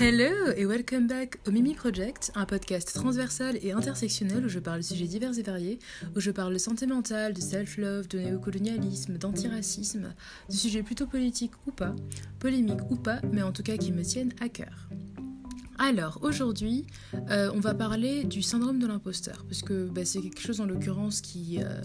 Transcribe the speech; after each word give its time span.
Hello 0.00 0.52
et 0.56 0.64
welcome 0.64 1.08
back 1.08 1.40
au 1.48 1.50
Mimi 1.50 1.74
Project, 1.74 2.30
un 2.36 2.46
podcast 2.46 2.94
transversal 2.94 3.58
et 3.62 3.72
intersectionnel 3.72 4.44
où 4.44 4.48
je 4.48 4.60
parle 4.60 4.78
de 4.78 4.84
sujets 4.84 5.08
divers 5.08 5.36
et 5.36 5.42
variés, 5.42 5.80
où 6.14 6.20
je 6.20 6.30
parle 6.30 6.52
de 6.52 6.58
santé 6.58 6.86
mentale, 6.86 7.34
de 7.34 7.40
self-love, 7.40 8.06
de 8.06 8.20
néocolonialisme, 8.20 9.18
d'antiracisme, 9.18 10.14
de 10.48 10.54
sujets 10.54 10.84
plutôt 10.84 11.08
politiques 11.08 11.50
ou 11.66 11.72
pas, 11.72 11.96
polémiques 12.38 12.88
ou 12.90 12.96
pas, 12.96 13.20
mais 13.32 13.42
en 13.42 13.50
tout 13.50 13.64
cas 13.64 13.76
qui 13.76 13.90
me 13.90 14.04
tiennent 14.04 14.34
à 14.40 14.48
cœur. 14.48 14.88
Alors 15.78 16.20
aujourd'hui, 16.22 16.86
euh, 17.30 17.50
on 17.52 17.58
va 17.58 17.74
parler 17.74 18.22
du 18.22 18.40
syndrome 18.40 18.78
de 18.78 18.86
l'imposteur, 18.86 19.44
parce 19.48 19.62
que 19.62 19.88
bah, 19.88 20.04
c'est 20.04 20.20
quelque 20.20 20.40
chose 20.40 20.60
en 20.60 20.66
l'occurrence 20.66 21.20
qui... 21.20 21.58
Euh, 21.60 21.80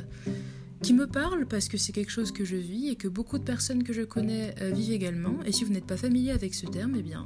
qui 0.83 0.93
me 0.93 1.07
parle 1.07 1.45
parce 1.45 1.69
que 1.69 1.77
c'est 1.77 1.93
quelque 1.93 2.11
chose 2.11 2.33
que 2.33 2.43
je 2.43 2.57
vis 2.57 2.89
et 2.89 2.97
que 2.97 3.07
beaucoup 3.07 3.39
de 3.39 3.43
personnes 3.45 3.83
que 3.83 3.93
je 3.93 4.01
connais 4.01 4.53
euh, 4.61 4.71
vivent 4.71 4.91
également. 4.91 5.41
Et 5.45 5.53
si 5.53 5.63
vous 5.63 5.71
n'êtes 5.71 5.87
pas 5.87 5.95
familier 5.95 6.31
avec 6.31 6.53
ce 6.53 6.65
terme, 6.65 6.95
eh 6.97 7.01
bien, 7.01 7.25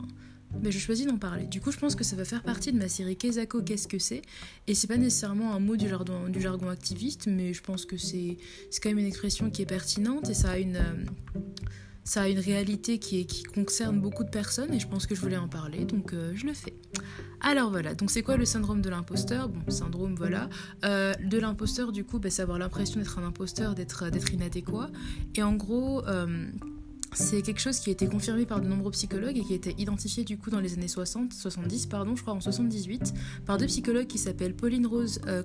mais 0.61 0.71
je 0.71 0.79
choisis 0.79 1.05
d'en 1.05 1.17
parler. 1.17 1.45
Du 1.45 1.61
coup, 1.61 1.71
je 1.71 1.77
pense 1.77 1.95
que 1.95 2.03
ça 2.03 2.15
va 2.15 2.25
faire 2.25 2.43
partie 2.43 2.71
de 2.71 2.77
ma 2.77 2.87
série 2.87 3.15
Kezako, 3.15 3.61
qu'est-ce 3.61 3.87
que 3.87 3.99
c'est? 3.99 4.21
Et 4.67 4.73
c'est 4.73 4.87
pas 4.87 4.97
nécessairement 4.97 5.53
un 5.53 5.59
mot 5.59 5.75
du 5.75 5.87
jargon, 5.87 6.29
du 6.29 6.41
jargon 6.41 6.69
activiste, 6.69 7.27
mais 7.27 7.53
je 7.53 7.61
pense 7.61 7.85
que 7.85 7.97
c'est 7.97 8.37
quand 8.81 8.89
même 8.89 8.99
une 8.99 9.05
expression 9.05 9.49
qui 9.49 9.61
est 9.61 9.65
pertinente 9.65 10.29
et 10.29 10.33
ça 10.33 10.51
a 10.51 10.57
une, 10.57 10.77
euh, 10.77 11.39
ça 12.03 12.21
a 12.21 12.27
une 12.29 12.39
réalité 12.39 12.97
qui, 12.97 13.19
est, 13.19 13.25
qui 13.25 13.43
concerne 13.43 13.99
beaucoup 13.99 14.23
de 14.23 14.29
personnes 14.29 14.73
et 14.73 14.79
je 14.79 14.87
pense 14.87 15.05
que 15.05 15.15
je 15.15 15.21
voulais 15.21 15.37
en 15.37 15.49
parler, 15.49 15.85
donc 15.85 16.13
euh, 16.13 16.31
je 16.33 16.45
le 16.45 16.53
fais. 16.53 16.73
Alors 17.41 17.69
voilà, 17.69 17.93
donc 17.93 18.09
c'est 18.09 18.23
quoi 18.23 18.37
le 18.37 18.45
syndrome 18.45 18.81
de 18.81 18.89
l'imposteur? 18.89 19.49
Bon, 19.49 19.69
syndrome, 19.69 20.15
voilà. 20.15 20.49
Euh, 20.85 21.13
de 21.23 21.37
l'imposteur, 21.37 21.91
du 21.91 22.03
coup, 22.03 22.19
c'est 22.29 22.41
avoir 22.41 22.57
l'impression 22.57 22.99
d'être 22.99 23.19
un 23.19 23.25
imposteur, 23.25 23.75
d'être 23.75 24.33
inadéquat. 24.33 24.89
Et 25.35 25.43
en 25.43 25.53
gros... 25.55 26.03
C'est 27.13 27.41
quelque 27.41 27.59
chose 27.59 27.79
qui 27.79 27.89
a 27.89 27.93
été 27.93 28.07
confirmé 28.07 28.45
par 28.45 28.61
de 28.61 28.67
nombreux 28.67 28.91
psychologues 28.91 29.37
et 29.37 29.41
qui 29.41 29.53
a 29.53 29.55
été 29.55 29.75
identifié 29.77 30.23
du 30.23 30.37
coup 30.37 30.49
dans 30.49 30.59
les 30.59 30.73
années 30.73 30.87
60, 30.87 31.33
70, 31.33 31.87
pardon, 31.87 32.15
je 32.15 32.21
crois 32.21 32.33
en 32.33 32.41
78, 32.41 33.13
par 33.45 33.57
deux 33.57 33.67
psychologues 33.67 34.07
qui 34.07 34.17
s'appellent 34.17 34.55
Pauline 34.55 34.85
Rose 34.85 35.19
euh, 35.27 35.43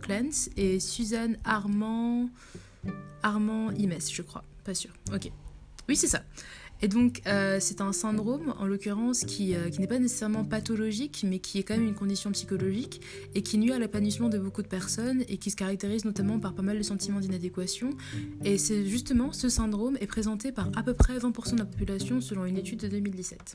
et 0.56 0.80
Suzanne 0.80 1.38
Armand 1.44 2.28
Armand 3.22 3.70
Imes, 3.70 4.00
je 4.12 4.22
crois, 4.22 4.44
pas 4.64 4.74
sûr. 4.74 4.90
Ok. 5.12 5.30
Oui, 5.88 5.96
c'est 5.96 6.08
ça. 6.08 6.22
Et 6.82 6.88
donc, 6.88 7.22
euh, 7.28 7.58
c'est 7.60 7.80
un 7.80 7.92
syndrome, 7.92 8.54
en 8.58 8.66
l'occurrence, 8.66 9.20
qui, 9.20 9.54
euh, 9.54 9.70
qui 9.70 9.80
n'est 9.80 9.86
pas 9.86 10.00
nécessairement 10.00 10.44
pathologique, 10.44 11.24
mais 11.26 11.38
qui 11.38 11.60
est 11.60 11.62
quand 11.62 11.74
même 11.74 11.86
une 11.86 11.94
condition 11.94 12.32
psychologique 12.32 13.00
et 13.36 13.42
qui 13.42 13.56
nuit 13.56 13.70
à 13.70 13.78
l'épanouissement 13.78 14.28
de 14.28 14.38
beaucoup 14.38 14.62
de 14.62 14.66
personnes 14.66 15.22
et 15.28 15.36
qui 15.36 15.52
se 15.52 15.56
caractérise 15.56 16.04
notamment 16.04 16.40
par 16.40 16.54
pas 16.54 16.62
mal 16.62 16.76
de 16.76 16.82
sentiments 16.82 17.20
d'inadéquation. 17.20 17.90
Et 18.44 18.58
c'est 18.58 18.84
justement 18.84 19.32
ce 19.32 19.48
syndrome 19.48 19.96
est 20.00 20.08
présenté 20.08 20.50
par 20.50 20.70
à 20.76 20.82
peu 20.82 20.92
près 20.92 21.16
20% 21.18 21.52
de 21.52 21.58
la 21.58 21.66
population 21.66 22.20
selon 22.20 22.46
une 22.46 22.58
étude 22.58 22.80
de 22.80 22.88
2017. 22.88 23.54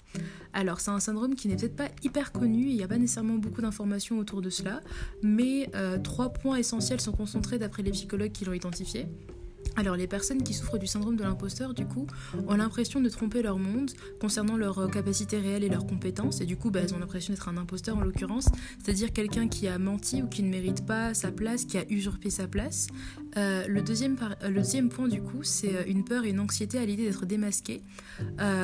Alors, 0.53 0.80
c'est 0.80 0.91
un 0.91 1.02
syndrome 1.02 1.36
qui 1.36 1.50
n'est 1.50 1.58
peut-être 1.58 1.75
pas 1.75 1.89
hyper 2.03 2.31
connu, 2.31 2.67
il 2.69 2.75
n'y 2.75 2.84
a 2.84 2.88
pas 2.88 2.97
nécessairement 2.97 3.36
beaucoup 3.36 3.62
d'informations 3.62 4.19
autour 4.19 4.41
de 4.41 4.50
cela, 4.50 4.81
mais 5.22 5.69
euh, 5.75 5.97
trois 6.00 6.30
points 6.30 6.56
essentiels 6.56 7.02
sont 7.02 7.12
concentrés 7.12 7.59
d'après 7.59 7.84
les 7.84 7.91
psychologues 7.91 8.31
qui 8.31 8.45
l'ont 8.45 8.53
identifié. 8.53 9.08
Alors 9.76 9.96
les 9.96 10.08
personnes 10.08 10.44
qui 10.44 10.54
souffrent 10.54 10.78
du 10.78 10.88
syndrome 10.88 11.16
de 11.16 11.23
l'imposteur, 11.23 11.73
du 11.73 11.86
coup, 11.86 12.08
ont 12.48 12.56
l'impression 12.56 13.02
de 13.02 13.10
tromper 13.10 13.42
leur 13.42 13.60
monde 13.60 13.92
concernant 14.20 14.58
leurs 14.58 14.80
euh, 14.80 14.88
capacités 14.88 15.38
réelles 15.38 15.64
et 15.64 15.70
leurs 15.70 15.86
compétences, 15.86 16.42
et 16.42 16.46
du 16.46 16.58
coup, 16.58 16.72
bah, 16.72 16.80
elles 16.84 16.94
ont 16.94 17.00
l'impression 17.00 17.34
d'être 17.34 17.48
un 17.50 17.58
imposteur 17.58 17.98
en 17.98 18.02
l'occurrence, 18.02 18.48
c'est-à-dire 18.84 19.14
quelqu'un 19.14 19.48
qui 19.48 19.68
a 19.68 19.78
menti 19.78 20.22
ou 20.22 20.28
qui 20.28 20.44
ne 20.44 20.50
mérite 20.50 20.86
pas 20.86 21.14
sa 21.14 21.32
place, 21.32 21.66
qui 21.66 21.78
a 21.78 21.86
usurpé 21.90 22.30
sa 22.30 22.48
place. 22.48 22.88
Euh, 23.36 23.68
le, 23.68 23.82
deuxième 23.82 24.16
euh, 24.22 24.50
le 24.50 24.56
deuxième 24.56 24.90
point, 24.90 25.08
du 25.08 25.22
coup, 25.22 25.44
c'est 25.44 25.88
une 25.88 26.04
peur 26.04 26.26
et 26.26 26.30
une 26.30 26.40
anxiété 26.40 26.80
à 26.80 26.86
l'idée 26.86 27.06
d'être 27.06 27.26
démasqué, 27.26 27.81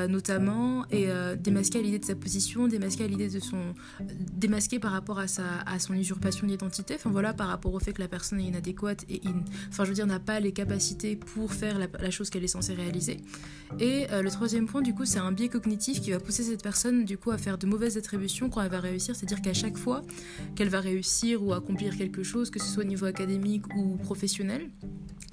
notamment, 0.10 0.86
et 0.90 1.08
démasqué 1.38 1.80
à 1.80 1.82
l'idée 1.82 2.00
de 2.00 2.06
sa 2.06 2.16
position, 2.16 2.68
démasqué 2.68 3.04
à 3.04 3.08
l'idée 3.08 3.30
de 3.30 3.40
son... 3.40 3.74
démasqué 4.34 4.80
par 4.80 4.92
rapport 4.92 5.20
à, 5.20 5.28
sa, 5.28 5.44
à 5.66 5.80
son 5.80 5.94
usurpation 5.94 6.48
d'identité, 6.48 6.96
enfin 6.96 7.12
voilà, 7.12 7.34
par 7.34 7.48
rapport 7.48 7.74
au 7.74 7.80
fait 7.80 7.94
que 7.94 8.02
la 8.02 8.08
personne 8.08 8.40
est 8.40 8.46
inadéquate 8.46 9.06
et, 9.10 9.22
enfin 9.70 9.84
je 9.84 9.90
veux 9.90 9.96
dire, 9.96 10.08
n'a 10.08 10.20
pas 10.20 10.40
les 10.40 10.52
capacités 10.52 10.93
pour 11.26 11.54
faire 11.54 11.80
la, 11.80 12.12
chose 12.12 12.30
qu'elle 12.30 12.44
est 12.44 12.48
censée 12.48 12.74
réaliser. 12.74 13.18
Et 13.80 14.06
euh, 14.12 14.22
le 14.22 14.30
troisième 14.30 14.68
point, 14.68 14.82
du 14.82 14.94
coup, 14.94 15.06
c'est 15.06 15.20
un 15.20 15.32
biais 15.32 15.50
cognitif 15.50 16.02
qui 16.02 16.12
va 16.12 16.20
pousser 16.20 16.44
cette 16.44 16.62
personne, 16.62 17.06
du 17.06 17.18
coup, 17.18 17.32
à 17.32 17.38
faire 17.38 17.58
de 17.58 17.66
mauvaises 17.66 17.98
attributions 17.98 18.50
quand 18.50 18.62
elle 18.62 18.72
va 18.72 18.80
réussir. 18.80 19.16
C'est-à-dire 19.16 19.42
qu'à 19.42 19.54
chaque 19.54 19.78
fois 19.78 20.02
qu'elle 20.56 20.70
va 20.70 20.80
réussir 20.80 21.44
ou 21.44 21.54
accomplir 21.54 21.98
quelque 21.98 22.24
chose, 22.24 22.50
que 22.50 22.60
ce 22.60 22.68
soit 22.68 22.84
au 22.84 22.88
niveau 22.88 23.06
académique 23.06 23.66
ou 23.76 23.98
professionnel, 23.98 24.70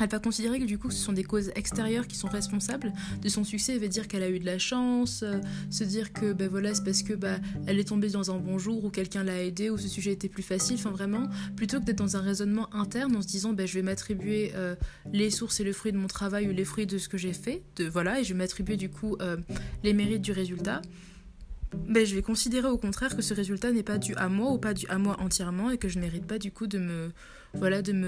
elle 0.00 0.09
va 0.09 0.19
considérer 0.19 0.59
que 0.59 0.65
du 0.65 0.78
coup 0.78 0.91
ce 0.91 0.97
sont 0.97 1.12
des 1.12 1.25
causes 1.25 1.50
extérieures 1.54 2.06
qui 2.06 2.16
sont 2.16 2.28
responsables 2.28 2.93
de 3.20 3.28
son 3.28 3.44
succès. 3.44 3.75
Elle 3.75 3.81
va 3.81 3.88
dire 3.88 4.09
qu'elle 4.09 4.22
a 4.22 4.31
eu 4.31 4.38
de 4.38 4.47
la 4.47 4.59
chance, 4.59 5.22
euh, 5.22 5.41
se 5.70 5.84
dire 5.84 6.12
que 6.12 6.32
ben 6.32 6.49
voilà 6.49 6.75
c'est 6.75 6.84
parce 6.84 7.03
que 7.03 7.12
bah, 7.12 7.37
elle 7.66 7.78
est 7.78 7.88
tombée 7.88 8.09
dans 8.09 8.31
un 8.31 8.38
bon 8.38 8.59
jour 8.59 8.84
ou 8.84 8.91
quelqu'un 8.91 9.25
l'a 9.25 9.43
aidé 9.43 9.70
ou 9.70 9.76
ce 9.76 9.88
sujet 9.88 10.12
était 10.12 10.28
plus 10.28 10.43
facile. 10.43 10.76
Enfin 10.78 10.91
vraiment, 10.91 11.25
plutôt 11.56 11.81
que 11.81 11.84
d'être 11.84 11.99
dans 11.99 12.16
un 12.16 12.20
raisonnement 12.20 12.75
interne 12.75 13.15
en 13.16 13.22
se 13.22 13.26
disant 13.26 13.53
ben, 13.53 13.66
je 13.66 13.75
vais 13.75 13.82
m'attribuer 13.82 14.53
euh, 14.54 14.75
les 15.12 15.31
sources 15.41 15.61
et 15.61 15.65
le 15.65 15.73
fruit 15.73 15.93
de 15.93 15.97
mon 15.97 16.06
travail 16.06 16.49
ou 16.49 16.53
les 16.53 16.67
fruits 16.67 16.87
de 16.87 16.99
ce 16.99 17.09
que 17.09 17.17
j'ai 17.17 17.33
fait, 17.33 17.62
de 17.77 17.87
voilà 17.89 18.21
et 18.21 18.25
je 18.25 18.34
vais 18.34 18.39
m'attribuer 18.39 18.77
du 18.77 18.91
coup 18.91 19.17
euh, 19.23 19.39
les 19.83 19.95
mérites 19.95 20.21
du 20.21 20.33
résultat. 20.33 20.83
Ben, 21.89 22.05
je 22.05 22.15
vais 22.15 22.23
considérer 22.23 22.69
au 22.69 22.77
contraire 22.77 23.17
que 23.17 23.23
ce 23.23 23.33
résultat 23.33 23.73
n'est 23.73 23.83
pas 23.83 23.97
dû 23.97 24.15
à 24.17 24.29
moi 24.29 24.53
ou 24.53 24.59
pas 24.59 24.75
dû 24.75 24.87
à 24.89 24.99
moi 24.99 25.17
entièrement 25.21 25.71
et 25.71 25.79
que 25.79 25.89
je 25.89 25.97
ne 25.99 26.03
mérite 26.03 26.27
pas 26.27 26.39
du 26.39 26.50
coup 26.50 26.67
de 26.67 26.79
me 26.79 27.11
voilà 27.55 27.81
de 27.81 27.93
me 27.93 28.05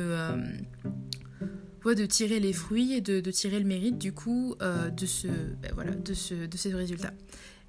de 1.84 2.06
tirer 2.06 2.38
les 2.38 2.52
fruits 2.52 2.92
et 2.92 3.00
de, 3.00 3.20
tirer 3.30 3.58
le 3.58 3.66
mérite 3.66 3.98
du 3.98 4.12
coup 4.12 4.54
euh, 4.60 4.88
de 4.90 5.06
ce 5.06 5.28
ben 5.62 5.72
voilà 5.74 5.92
de 5.92 6.14
ce 6.14 6.34
de. 6.34 6.56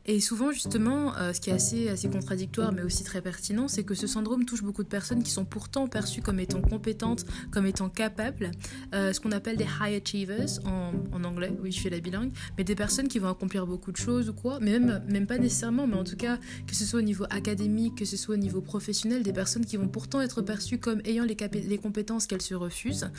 Et 0.06 0.20
souvent, 0.20 0.52
justement, 0.52 1.16
euh, 1.16 1.32
ce 1.32 1.40
qui 1.40 1.50
est 1.50 1.54
assez, 1.54 1.88
assez 1.88 2.10
contradictoire, 2.10 2.74
mais 2.74 2.82
aussi 2.82 3.04
très 3.04 3.22
pertinent, 3.22 3.68
c'est 3.68 3.84
que 3.84 3.96
ce 3.96 4.06
syndrome 4.06 4.46
touche 4.46 4.62
beaucoup 4.62 4.84
de 4.84 4.90
personnes 4.90 5.24
qui 5.24 5.32
sont 5.32 5.46
pourtant 5.46 5.88
perçues 5.88 6.22
comme 6.22 6.40
étant 6.40 6.62
compétentes, 6.62 7.26
comme 7.52 7.66
étant 7.66 7.88
capables, 7.88 8.52
euh, 8.94 9.14
ce 9.14 9.20
qu'on 9.22 9.32
appelle 9.32 9.56
des 9.56 9.68
high 9.82 10.02
achievers 10.02 10.60
en, 10.66 11.24
anglais, 11.24 11.54
oui, 11.62 11.72
je 11.72 11.80
fais 11.80 11.90
la 11.90 12.02
bilingue, 12.02 12.32
mais 12.58 12.66
des 12.66 12.76
personnes 12.76 13.08
qui 13.08 13.20
vont 13.20 13.30
accomplir 13.30 13.66
beaucoup 13.66 13.94
de 13.94 13.98
choses 13.98 14.28
ou 14.28 14.34
quoi, 14.34 14.60
mais 14.60 14.78
même, 14.78 15.02
même 15.08 15.26
pas 15.26 15.38
nécessairement, 15.38 15.88
mais 15.88 15.96
en 15.96 16.04
tout 16.04 16.18
cas, 16.18 16.38
que 16.68 16.76
ce 16.76 16.84
soit 16.84 17.00
au 17.00 17.04
niveau 17.04 17.26
académique, 17.30 18.00
que 18.00 18.06
ce 18.06 18.18
soit 18.18 18.36
au 18.36 18.38
niveau 18.38 18.60
professionnel, 18.60 19.24
des 19.24 19.34
personnes 19.34 19.66
qui 19.66 19.78
vont 19.78 19.88
pourtant 19.88 20.20
être 20.20 20.42
perçues 20.42 20.80
comme 20.80 21.02
ayant 21.06 21.24
les 21.26 21.78
compétences 21.78 22.28
qu'elles 22.28 22.42
se 22.42 22.56
refusent. 22.56 23.10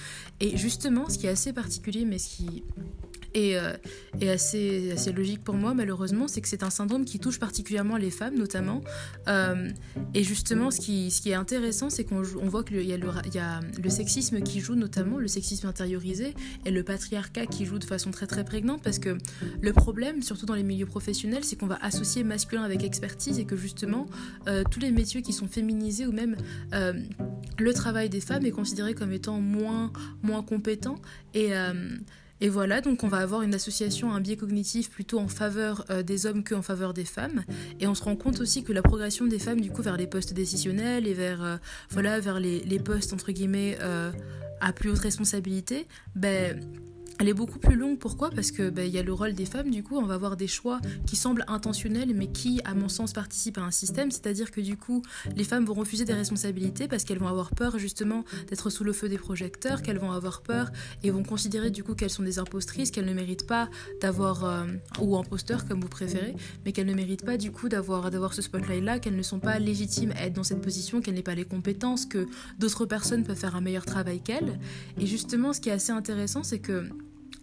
Et 0.41 0.57
justement, 0.57 1.09
ce 1.09 1.19
qui 1.19 1.27
est 1.27 1.31
assez 1.31 1.53
particulier, 1.53 2.05
mais 2.05 2.19
ce 2.19 2.37
qui 2.37 2.63
et, 3.35 3.59
euh, 3.59 3.73
assez, 4.33 4.95
logique 5.13 5.43
pour 5.43 5.57
moi 5.57 5.75
malheureusement, 5.75 6.29
c'est 6.29 6.41
que 6.41 6.49
c'est 6.49 6.63
un 6.63 6.71
syndrome 6.71 7.05
qui 7.05 7.19
touche 7.19 7.39
particulièrement 7.39 7.97
les 7.97 8.11
femmes 8.11 8.37
notamment. 8.37 8.83
Euh, 9.29 9.71
et 10.15 10.23
justement, 10.23 10.71
ce 10.71 10.81
qui, 10.81 11.11
est 11.27 11.35
intéressant, 11.35 11.91
c'est 11.91 12.05
qu'on 12.05 12.23
on 12.41 12.49
voit 12.49 12.65
qu'il 12.65 12.81
y 12.83 12.93
a 12.93 13.61
le 13.83 13.91
sexisme 13.91 14.41
qui 14.41 14.61
joue 14.61 14.75
notamment, 14.75 15.19
le 15.19 15.29
sexisme 15.29 15.67
intériorisé, 15.67 16.35
et 16.65 16.71
le 16.71 16.83
patriarcat 16.83 17.47
qui 17.47 17.67
joue 17.67 17.79
de 17.79 17.85
façon 17.85 18.11
très 18.11 18.27
très 18.27 18.45
prégnante, 18.45 18.83
parce 18.83 18.99
que 18.99 19.19
le 19.61 19.73
problème, 19.73 20.23
surtout 20.23 20.47
dans 20.47 20.55
les 20.55 20.63
milieux 20.63 20.87
professionnels, 20.87 21.45
c'est 21.45 21.57
qu'on 21.57 21.67
va 21.67 21.79
associer 21.83 22.25
masculin 22.25 22.63
avec 22.63 22.85
expertise 22.85 23.39
et 23.39 23.45
que 23.45 23.57
justement, 23.57 24.07
euh, 24.49 24.63
tous 24.71 24.81
les 24.81 24.91
métiers 24.91 25.23
qui 25.23 25.33
sont 25.33 25.49
féminisés 25.49 26.07
ou 26.07 26.13
même 26.13 26.37
le 27.59 27.73
travail 27.73 28.09
des 28.09 28.21
femmes 28.21 28.47
est 28.47 28.51
considéré 28.51 28.95
comme 28.95 29.13
étant 29.13 29.41
moins, 29.41 29.93
moins 30.23 30.43
compétent. 30.43 30.97
Et 31.35 31.53
et 32.45 32.51
voilà, 32.51 32.83
donc 32.83 33.05
on 33.05 33.09
va 33.09 33.21
avoir 33.21 33.41
une 33.41 33.55
association, 33.55 34.13
un 34.13 34.21
biais 34.21 34.37
cognitif 34.37 34.91
plutôt 34.91 35.19
en 35.19 35.29
faveur 35.29 35.87
euh, 35.89 36.03
des 36.03 36.27
hommes 36.27 36.45
qu'en 36.45 36.61
faveur 36.61 36.93
des 36.93 37.07
femmes. 37.07 37.43
Et 37.81 37.87
on 37.87 37.95
se 37.95 38.03
rend 38.03 38.17
compte 38.17 38.39
aussi 38.39 38.63
que 38.65 38.75
la 38.75 38.83
progression 38.83 39.25
des 39.25 39.39
femmes, 39.39 39.63
du 39.63 39.71
coup, 39.71 39.81
vers 39.81 39.97
les 39.97 40.07
postes 40.07 40.35
décisionnels 40.35 41.07
et 41.07 41.15
vers, 41.15 41.43
euh, 41.43 41.57
voilà, 41.89 42.21
vers 42.21 42.39
les, 42.39 42.61
les, 42.61 42.79
postes, 42.79 43.15
entre 43.15 43.33
guillemets, 43.33 43.79
euh, 43.81 44.13
à 44.61 44.75
plus 44.75 44.91
haute 44.91 44.99
responsabilité, 44.99 45.87
ben 46.17 46.61
elle 47.21 47.29
est 47.29 47.35
beaucoup 47.35 47.59
plus 47.59 47.77
longue. 47.77 47.99
Pourquoi? 47.99 48.31
Parce 48.31 48.51
que 48.51 48.71
ben, 48.71 48.87
il 48.87 48.93
y 48.93 48.99
a 48.99 49.03
le 49.03 49.13
rôle 49.13 49.35
des 49.35 49.45
femmes. 49.45 49.71
Du 49.71 49.83
coup, 49.83 49.97
on 49.97 50.07
va 50.07 50.15
avoir 50.15 50.37
des 50.37 50.47
choix 50.47 50.81
qui 51.07 51.17
semblent 51.17 51.45
intentionnels, 51.49 52.13
mais 52.15 52.27
qui, 52.27 52.61
à 52.65 52.75
mon 52.75 52.89
sens, 52.89 53.13
participent 53.13 53.59
à 53.59 53.63
un 53.63 53.71
système. 53.71 54.11
C'est-à-dire 54.11 54.51
que 54.51 54.61
du 54.61 54.77
coup, 54.77 55.03
les 55.37 55.45
femmes 55.45 55.65
vont 55.65 55.75
refuser 55.75 56.05
des 56.05 56.13
responsabilités 56.13 56.89
parce 56.89 57.05
qu'elles 57.05 57.19
vont 57.19 57.29
avoir 57.29 57.51
peur 57.51 57.79
justement 57.79 58.25
d'être 58.49 58.71
sous 58.71 58.85
le 58.85 58.93
feu 58.93 59.09
des 59.09 59.19
projecteurs, 59.19 59.83
qu'elles 59.83 59.99
vont 59.99 60.13
avoir 60.13 60.43
peur 60.43 60.71
et 61.03 61.11
vont 61.11 61.23
considérer 61.23 61.71
du 61.71 61.85
coup 61.85 61.95
qu'elles 61.95 62.11
sont 62.11 62.23
des 62.23 62.39
impostrices, 62.39 62.91
qu'elles 62.91 63.07
ne 63.07 63.15
méritent 63.15 63.47
pas 63.47 63.69
d'avoir 64.01 64.45
euh, 64.45 64.67
ou 65.01 65.17
imposteurs 65.17 65.67
comme 65.67 65.81
vous 65.81 65.89
préférez, 65.89 66.35
mais 66.65 66.73
qu'elles 66.73 66.87
ne 66.87 66.95
méritent 66.95 67.25
pas 67.25 67.37
du 67.37 67.51
coup 67.51 67.69
d'avoir 67.69 68.11
d'avoir 68.11 68.35
ce 68.35 68.43
spotlight-là, 68.43 68.99
qu'elles 68.99 69.17
ne 69.17 69.23
sont 69.23 69.39
pas 69.39 69.59
légitimes 69.59 70.13
à 70.17 70.27
être 70.27 70.35
dans 70.35 70.43
cette 70.43 70.61
position, 70.61 71.01
qu'elles 71.01 71.15
n'aient 71.15 71.23
pas 71.23 71.35
les 71.35 71.45
compétences, 71.45 72.07
que 72.07 72.27
d'autres 72.59 72.87
personnes 72.87 73.25
peuvent 73.25 73.37
faire 73.37 73.57
un 73.57 73.61
meilleur 73.61 73.85
travail 73.85 74.21
qu'elles. 74.21 74.59
Et 74.99 75.07
justement, 75.07 75.53
ce 75.53 75.61
qui 75.61 75.69
est 75.69 75.73
assez 75.73 75.93
intéressant, 75.93 76.43
c'est 76.43 76.59
que 76.59 76.89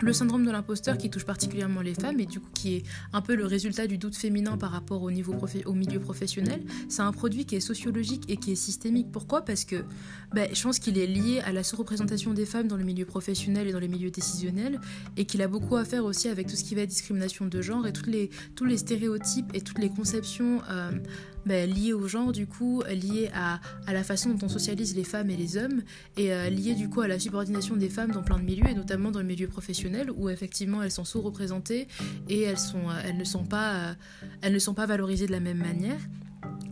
le 0.01 0.13
syndrome 0.13 0.45
de 0.45 0.51
l'imposteur 0.51 0.97
qui 0.97 1.09
touche 1.09 1.25
particulièrement 1.25 1.81
les 1.81 1.93
femmes 1.93 2.19
et 2.19 2.25
du 2.25 2.39
coup 2.39 2.49
qui 2.53 2.75
est 2.75 2.83
un 3.13 3.21
peu 3.21 3.35
le 3.35 3.45
résultat 3.45 3.87
du 3.87 3.97
doute 3.97 4.15
féminin 4.15 4.57
par 4.57 4.71
rapport 4.71 5.01
au, 5.01 5.11
niveau 5.11 5.35
au 5.65 5.73
milieu 5.73 5.99
professionnel, 5.99 6.61
c'est 6.89 7.01
un 7.01 7.11
produit 7.11 7.45
qui 7.45 7.55
est 7.55 7.61
sociologique 7.61 8.23
et 8.29 8.37
qui 8.37 8.51
est 8.51 8.55
systémique. 8.55 9.07
Pourquoi? 9.11 9.41
Parce 9.41 9.65
que 9.65 9.83
ben, 10.33 10.49
je 10.53 10.61
pense 10.61 10.79
qu'il 10.79 10.97
est 10.97 11.07
lié 11.07 11.41
à 11.45 11.51
la 11.51 11.63
sous-représentation 11.63 12.33
des 12.33 12.45
femmes 12.45 12.67
dans 12.67 12.77
le 12.77 12.83
milieu 12.83 13.05
professionnel 13.05 13.67
et 13.67 13.71
dans 13.71 13.79
les 13.79 13.87
milieux 13.87 14.11
décisionnels 14.11 14.79
et 15.17 15.25
qu'il 15.25 15.41
a 15.41 15.47
beaucoup 15.47 15.75
à 15.75 15.85
faire 15.85 16.05
aussi 16.05 16.27
avec 16.27 16.47
tout 16.47 16.55
ce 16.55 16.63
qui 16.63 16.75
va 16.75 16.81
être 16.81 16.89
discrimination 16.89 17.45
de 17.45 17.61
genre 17.61 17.87
et 17.87 17.93
les, 18.07 18.29
tous 18.55 18.65
les 18.65 18.77
stéréotypes 18.77 19.51
et 19.53 19.61
toutes 19.61 19.79
les 19.79 19.89
conceptions. 19.89 20.61
Euh, 20.69 20.91
ben, 21.45 21.69
lié 21.69 21.93
au 21.93 22.07
genre, 22.07 22.31
du 22.31 22.47
coup, 22.47 22.83
lié 22.89 23.29
à, 23.33 23.59
à, 23.87 23.93
la 23.93 24.03
façon 24.03 24.29
dont 24.29 24.45
on 24.45 24.49
socialise 24.49 24.95
les 24.95 25.03
femmes 25.03 25.29
et 25.29 25.37
les 25.37 25.57
hommes, 25.57 25.81
et 26.17 26.33
euh, 26.33 26.49
du 26.49 26.89
coup 26.89 27.01
à 27.01 27.07
la 27.07 27.19
subordination 27.19 27.75
des 27.75 27.89
femmes 27.89 28.11
dans 28.11 28.23
plein 28.23 28.37
de 28.37 28.43
milieux, 28.43 28.67
et 28.69 28.75
notamment 28.75 29.11
dans 29.11 29.19
le 29.19 29.25
milieu 29.25 29.47
professionnel, 29.47 30.11
où 30.15 30.29
effectivement 30.29 30.83
elles 30.83 30.91
sont 30.91 31.05
sous-représentées 31.05 31.87
et 32.29 32.41
elles, 32.41 32.59
sont, 32.59 32.89
euh, 32.89 33.01
elles, 33.05 33.17
ne 33.17 33.23
sont 33.23 33.43
pas, 33.43 33.73
euh, 33.73 33.93
elles 34.41 34.53
ne 34.53 34.59
sont 34.59 34.73
pas 34.73 34.85
valorisées 34.85 35.27
de 35.27 35.31
la 35.31 35.39
même 35.39 35.57
manière. 35.57 35.99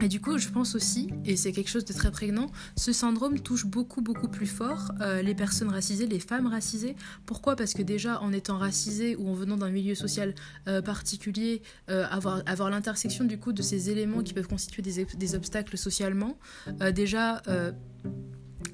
Et 0.01 0.07
du 0.07 0.21
coup, 0.21 0.37
je 0.37 0.47
pense 0.47 0.75
aussi, 0.75 1.09
et 1.25 1.35
c'est 1.35 1.51
quelque 1.51 1.69
chose 1.69 1.83
de 1.83 1.91
très 1.91 2.09
prégnant, 2.09 2.47
ce 2.77 2.93
syndrome 2.93 3.39
touche 3.39 3.65
beaucoup, 3.65 4.01
beaucoup 4.01 4.29
plus 4.29 4.47
fort 4.47 4.93
euh, 5.01 5.21
les 5.21 5.35
personnes 5.35 5.69
racisées, 5.69 6.07
les 6.07 6.19
femmes 6.19 6.47
racisées. 6.47 6.95
Pourquoi? 7.25 7.57
Parce 7.57 7.73
que 7.73 7.81
déjà, 7.81 8.21
en 8.21 8.31
étant 8.31 8.57
racisées 8.57 9.17
ou 9.17 9.29
en 9.29 9.33
venant 9.33 9.57
d'un 9.57 9.69
milieu 9.69 9.95
social 9.95 10.33
euh, 10.67 10.81
particulier, 10.81 11.61
euh, 11.89 12.05
avoir, 12.09 12.43
avoir 12.45 12.69
l'intersection 12.69 13.25
du 13.25 13.37
coup 13.37 13.51
de 13.51 13.61
ces 13.61 13.89
éléments 13.89 14.23
qui 14.23 14.33
peuvent 14.33 14.47
constituer 14.47 14.81
des 14.81 15.35
obstacles 15.35 15.77
socialement, 15.77 16.37
déjà 16.93 17.41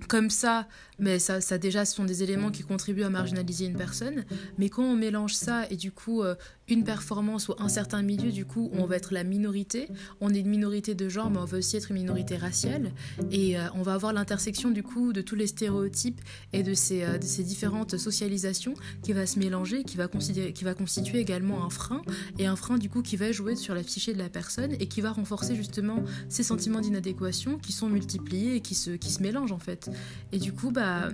comme 0.07 0.29
ça, 0.29 0.67
mais 0.99 1.19
ça, 1.19 1.39
déjà, 1.57 1.85
ce 1.85 1.95
sont 1.95 2.05
des 2.05 2.23
éléments 2.23 2.51
qui 2.51 2.63
contribuent 2.63 3.03
à 3.03 3.09
marginaliser 3.09 3.65
une 3.65 3.75
personne. 3.75 4.25
Mais 4.57 4.69
quand 4.69 4.83
on 4.83 4.95
mélange 4.95 5.33
ça 5.33 5.69
et 5.69 5.75
du 5.75 5.91
coup 5.91 6.21
euh, 6.23 6.35
une 6.67 6.83
performance 6.83 7.49
ou 7.49 7.53
un 7.59 7.69
certain 7.69 8.01
milieu, 8.01 8.31
du 8.31 8.45
coup, 8.45 8.69
on 8.73 8.85
va 8.85 8.95
être 8.95 9.13
la 9.13 9.23
minorité. 9.23 9.87
On 10.21 10.33
est 10.33 10.39
une 10.39 10.49
minorité 10.49 10.95
de 10.95 11.09
genre, 11.09 11.29
mais 11.29 11.37
on 11.37 11.45
va 11.45 11.57
aussi 11.57 11.77
être 11.77 11.91
une 11.91 11.97
minorité 11.97 12.37
raciale. 12.37 12.91
Et 13.31 13.57
euh, 13.57 13.63
on 13.75 13.81
va 13.81 13.93
avoir 13.93 14.13
l'intersection 14.13 14.71
du 14.71 14.83
coup 14.83 15.13
de 15.13 15.21
tous 15.21 15.35
les 15.35 15.47
stéréotypes 15.47 16.21
et 16.53 16.63
de 16.63 16.73
ces, 16.73 17.03
euh, 17.03 17.17
de 17.17 17.25
ces 17.25 17.43
différentes 17.43 17.97
socialisations 17.97 18.73
qui 19.03 19.13
va 19.13 19.25
se 19.25 19.37
mélanger, 19.39 19.83
qui 19.83 19.97
va, 19.97 20.07
qui 20.07 20.63
va 20.63 20.73
constituer 20.73 21.19
également 21.19 21.65
un 21.65 21.69
frein 21.69 22.01
et 22.39 22.45
un 22.45 22.55
frein 22.55 22.77
du 22.77 22.89
coup 22.89 23.01
qui 23.01 23.17
va 23.17 23.31
jouer 23.31 23.55
sur 23.55 23.75
la 23.75 23.83
psyché 23.83 24.13
de 24.13 24.19
la 24.19 24.29
personne 24.29 24.73
et 24.79 24.87
qui 24.87 25.01
va 25.01 25.11
renforcer 25.11 25.55
justement 25.55 26.03
ces 26.29 26.43
sentiments 26.43 26.81
d'inadéquation 26.81 27.57
qui 27.57 27.71
sont 27.71 27.89
multipliés 27.89 28.55
et 28.55 28.61
qui 28.61 28.75
se, 28.75 28.91
qui 28.91 29.11
se 29.11 29.21
mélangent 29.21 29.51
en 29.51 29.59
fait. 29.59 29.89
Et 30.31 30.39
du 30.39 30.53
coup, 30.53 30.71
bah, 30.71 30.84
uh, 30.85 31.11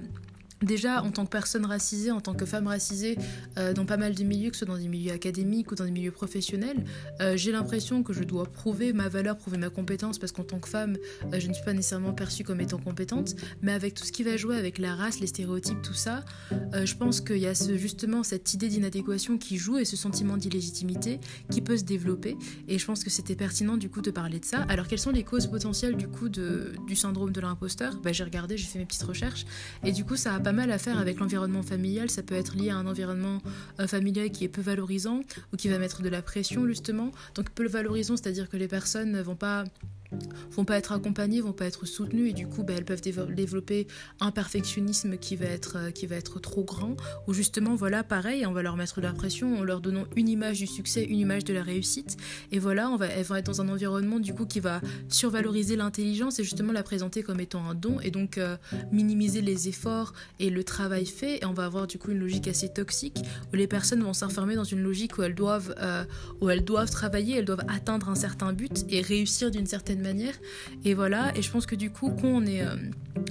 Déjà, 0.61 1.01
en 1.03 1.11
tant 1.11 1.25
que 1.25 1.31
personne 1.31 1.65
racisée, 1.65 2.11
en 2.11 2.21
tant 2.21 2.33
que 2.33 2.45
femme 2.45 2.67
racisée, 2.67 3.17
euh, 3.57 3.73
dans 3.73 3.85
pas 3.85 3.97
mal 3.97 4.13
de 4.13 4.23
milieux, 4.23 4.51
que 4.51 4.55
ce 4.55 4.65
soit 4.65 4.73
dans 4.73 4.79
des 4.79 4.87
milieux 4.87 5.11
académiques 5.11 5.71
ou 5.71 5.75
dans 5.75 5.85
des 5.85 5.91
milieux 5.91 6.11
professionnels, 6.11 6.85
euh, 7.19 7.35
j'ai 7.35 7.51
l'impression 7.51 8.03
que 8.03 8.13
je 8.13 8.23
dois 8.23 8.45
prouver 8.45 8.93
ma 8.93 9.09
valeur, 9.09 9.37
prouver 9.37 9.57
ma 9.57 9.69
compétence, 9.69 10.19
parce 10.19 10.31
qu'en 10.31 10.43
tant 10.43 10.59
que 10.59 10.69
femme, 10.69 10.97
euh, 11.33 11.39
je 11.39 11.47
ne 11.47 11.53
suis 11.53 11.63
pas 11.63 11.73
nécessairement 11.73 12.13
perçue 12.13 12.43
comme 12.43 12.61
étant 12.61 12.77
compétente, 12.77 13.35
mais 13.61 13.71
avec 13.71 13.95
tout 13.95 14.03
ce 14.03 14.11
qui 14.11 14.23
va 14.23 14.37
jouer, 14.37 14.55
avec 14.55 14.77
la 14.77 14.95
race, 14.95 15.19
les 15.19 15.27
stéréotypes, 15.27 15.81
tout 15.81 15.93
ça, 15.93 16.23
je 16.73 16.95
pense 16.95 17.21
qu'il 17.21 17.37
y 17.37 17.47
a 17.47 17.53
justement 17.53 18.23
cette 18.23 18.53
idée 18.53 18.67
d'inadéquation 18.67 19.37
qui 19.37 19.57
joue 19.57 19.77
et 19.77 19.85
ce 19.85 19.95
sentiment 19.95 20.37
d'illégitimité 20.37 21.19
qui 21.49 21.61
peut 21.61 21.77
se 21.77 21.83
développer, 21.83 22.37
et 22.67 22.77
je 22.77 22.85
pense 22.85 23.03
que 23.03 23.09
c'était 23.09 23.35
pertinent 23.35 23.77
du 23.77 23.89
coup 23.89 24.01
de 24.01 24.11
parler 24.11 24.39
de 24.39 24.45
ça. 24.45 24.65
Alors, 24.69 24.87
quelles 24.87 24.99
sont 24.99 25.11
les 25.11 25.23
causes 25.23 25.47
potentielles 25.47 25.95
du 25.97 26.07
coup 26.07 26.29
du 26.29 26.95
syndrome 26.95 27.31
de 27.31 27.41
l'imposteur? 27.41 27.99
Bah, 28.03 28.11
J'ai 28.11 28.23
regardé, 28.23 28.57
j'ai 28.57 28.67
fait 28.67 28.79
mes 28.79 28.85
petites 28.85 29.03
recherches, 29.03 29.45
et 29.83 29.91
du 29.91 30.05
coup, 30.05 30.15
ça 30.15 30.35
a 30.35 30.39
pas 30.39 30.50
mal 30.51 30.71
à 30.71 30.77
faire 30.77 30.97
avec 30.97 31.19
l'environnement 31.19 31.63
familial. 31.63 32.09
Ça 32.09 32.23
peut 32.23 32.35
être 32.35 32.55
lié 32.55 32.69
à 32.69 32.77
un 32.77 32.87
environnement 32.87 33.41
euh, 33.79 33.87
familial 33.87 34.31
qui 34.31 34.43
est 34.43 34.49
peu 34.49 34.61
valorisant 34.61 35.21
ou 35.53 35.57
qui 35.57 35.69
va 35.69 35.77
mettre 35.77 36.01
de 36.01 36.09
la 36.09 36.21
pression 36.21 36.65
justement. 36.67 37.11
Donc 37.35 37.49
peu 37.51 37.67
valorisant, 37.67 38.17
c'est-à-dire 38.17 38.49
que 38.49 38.57
les 38.57 38.67
personnes 38.67 39.11
ne 39.11 39.21
vont 39.21 39.35
pas 39.35 39.63
vont 40.51 40.65
pas 40.65 40.77
être 40.77 40.91
accompagnées, 40.91 41.41
vont 41.41 41.53
pas 41.53 41.65
être 41.65 41.85
soutenues 41.85 42.29
et 42.29 42.33
du 42.33 42.47
coup 42.47 42.63
bah, 42.63 42.73
elles 42.77 42.85
peuvent 42.85 43.01
développer 43.01 43.87
un 44.19 44.31
perfectionnisme 44.31 45.17
qui 45.17 45.35
va 45.35 45.45
être 45.45 45.77
euh, 45.77 45.91
qui 45.91 46.07
va 46.07 46.15
être 46.15 46.39
trop 46.39 46.63
grand 46.63 46.95
ou 47.27 47.33
justement 47.33 47.75
voilà 47.75 48.03
pareil 48.03 48.45
on 48.45 48.53
va 48.53 48.61
leur 48.61 48.75
mettre 48.75 48.97
de 48.97 49.05
la 49.05 49.13
pression 49.13 49.57
en 49.57 49.63
leur 49.63 49.81
donnant 49.81 50.05
une 50.15 50.29
image 50.29 50.59
du 50.59 50.67
succès, 50.67 51.03
une 51.03 51.19
image 51.19 51.43
de 51.45 51.53
la 51.53 51.63
réussite 51.63 52.17
et 52.51 52.59
voilà 52.59 52.89
on 52.89 52.97
va 52.97 53.07
elles 53.07 53.25
vont 53.25 53.35
être 53.35 53.45
dans 53.45 53.61
un 53.61 53.69
environnement 53.69 54.19
du 54.19 54.33
coup 54.33 54.45
qui 54.45 54.59
va 54.59 54.81
survaloriser 55.09 55.75
l'intelligence 55.75 56.39
et 56.39 56.43
justement 56.43 56.73
la 56.73 56.83
présenter 56.83 57.23
comme 57.23 57.39
étant 57.39 57.67
un 57.69 57.75
don 57.75 57.99
et 58.01 58.11
donc 58.11 58.37
euh, 58.37 58.57
minimiser 58.91 59.41
les 59.41 59.67
efforts 59.67 60.13
et 60.39 60.49
le 60.49 60.63
travail 60.63 61.05
fait 61.05 61.39
et 61.41 61.45
on 61.45 61.53
va 61.53 61.65
avoir 61.65 61.87
du 61.87 61.97
coup 61.97 62.11
une 62.11 62.19
logique 62.19 62.47
assez 62.47 62.69
toxique 62.69 63.19
où 63.51 63.55
les 63.55 63.67
personnes 63.67 64.03
vont 64.03 64.13
s'enfermer 64.13 64.55
dans 64.55 64.63
une 64.63 64.81
logique 64.81 65.17
où 65.17 65.23
elles 65.23 65.35
doivent 65.35 65.73
euh, 65.79 66.03
où 66.39 66.49
elles 66.49 66.63
doivent 66.63 66.89
travailler, 66.89 67.37
elles 67.37 67.45
doivent 67.45 67.65
atteindre 67.67 68.09
un 68.09 68.15
certain 68.15 68.53
but 68.53 68.85
et 68.89 69.01
réussir 69.01 69.51
d'une 69.51 69.65
certaine 69.65 70.00
manière. 70.01 70.33
Et 70.85 70.93
voilà, 70.93 71.35
et 71.37 71.41
je 71.41 71.51
pense 71.51 71.65
que 71.65 71.75
du 71.75 71.91
coup, 71.91 72.09
quand 72.09 72.27
on 72.27 72.45
est, 72.45 72.61
euh, 72.61 72.75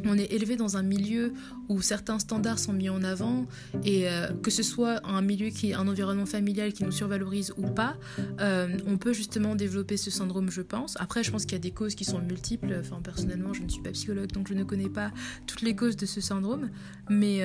on 0.05 0.17
est 0.17 0.33
élevé 0.33 0.57
dans 0.57 0.77
un 0.77 0.83
milieu 0.83 1.33
où 1.69 1.83
certains 1.83 2.19
standards 2.19 2.59
sont 2.59 2.73
mis 2.73 2.89
en 2.89 3.03
avant, 3.03 3.47
et 3.85 4.09
euh, 4.09 4.29
que 4.43 4.51
ce 4.51 4.63
soit 4.63 5.07
un 5.07 5.23
milieu 5.23 5.51
qui 5.51 5.71
est 5.71 5.75
un 5.75 5.87
environnement 5.87 6.27
familial 6.27 6.73
qui 6.73 6.85
nous 6.85 6.93
survalorise 6.93 7.53
ou 7.57 7.69
pas, 7.69 7.97
euh, 8.41 8.77
on 8.87 8.97
peut 8.97 9.13
justement 9.13 9.55
développer 9.55 9.97
ce 9.97 10.11
syndrome, 10.11 10.51
je 10.51 10.63
pense. 10.63 10.97
Après, 11.01 11.23
je 11.23 11.31
pense 11.31 11.45
qu'il 11.45 11.53
y 11.53 11.57
a 11.57 11.61
des 11.61 11.71
causes 11.71 11.95
qui 11.95 12.05
sont 12.05 12.21
multiples. 12.21 12.77
Enfin, 12.81 13.01
personnellement, 13.03 13.53
je 13.53 13.63
ne 13.63 13.69
suis 13.69 13.83
pas 13.83 13.91
psychologue, 13.91 14.33
donc 14.33 14.49
je 14.49 14.55
ne 14.55 14.65
connais 14.65 14.89
pas 14.89 15.11
toutes 15.47 15.63
les 15.63 15.77
causes 15.77 15.97
de 15.97 16.07
ce 16.07 16.21
syndrome, 16.21 16.71
mais 17.09 17.43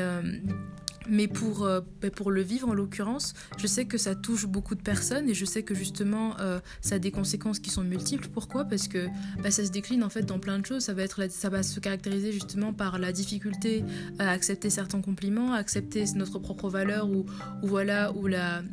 mais 1.09 1.27
pour, 1.27 1.63
euh, 1.63 1.81
ben, 2.01 2.11
pour 2.11 2.31
le 2.31 2.41
vivre, 2.41 2.69
en 2.69 2.73
l'occurrence, 2.73 3.33
je 3.57 3.67
sais 3.67 3.85
que 3.85 3.97
ça 3.97 4.15
touche 4.15 4.45
beaucoup 4.45 4.75
de 4.75 4.81
personnes 4.81 5.29
et 5.29 5.33
je 5.33 5.45
sais 5.45 5.63
que 5.63 5.75
justement, 5.75 6.35
euh, 6.39 6.59
ça 6.81 6.95
a 6.95 6.99
des 6.99 7.11
conséquences 7.11 7.59
qui 7.59 7.69
sont 7.69 7.83
multiples. 7.83 8.27
Pourquoi? 8.27 8.65
Parce 8.65 8.87
que 8.87 9.07
bah, 9.41 9.51
ça 9.51 9.65
se 9.65 9.71
décline 9.71 10.03
en 10.03 10.09
fait 10.09 10.23
dans 10.23 10.39
plein 10.39 10.59
de 10.59 10.65
choses. 10.65 10.83
Ça 10.83 10.93
va, 10.93 11.03
être 11.03 11.29
ça 11.31 11.63
se 11.63 11.79
caractériser 11.79 12.31
justement 12.31 12.73
par 12.73 12.99
la 12.99 13.11
difficulté 13.11 13.83
à 14.19 14.29
accepter 14.29 14.69
certains 14.69 15.01
compliments, 15.01 15.53
à 15.53 15.57
accepter 15.57 16.05
notre 16.15 16.39
propre 16.39 16.69
valeur 16.69 17.09
ou, 17.09 17.25
ou 17.61 17.67
voilà, 17.67 18.11
ou 18.13 18.27
la, 18.27 18.63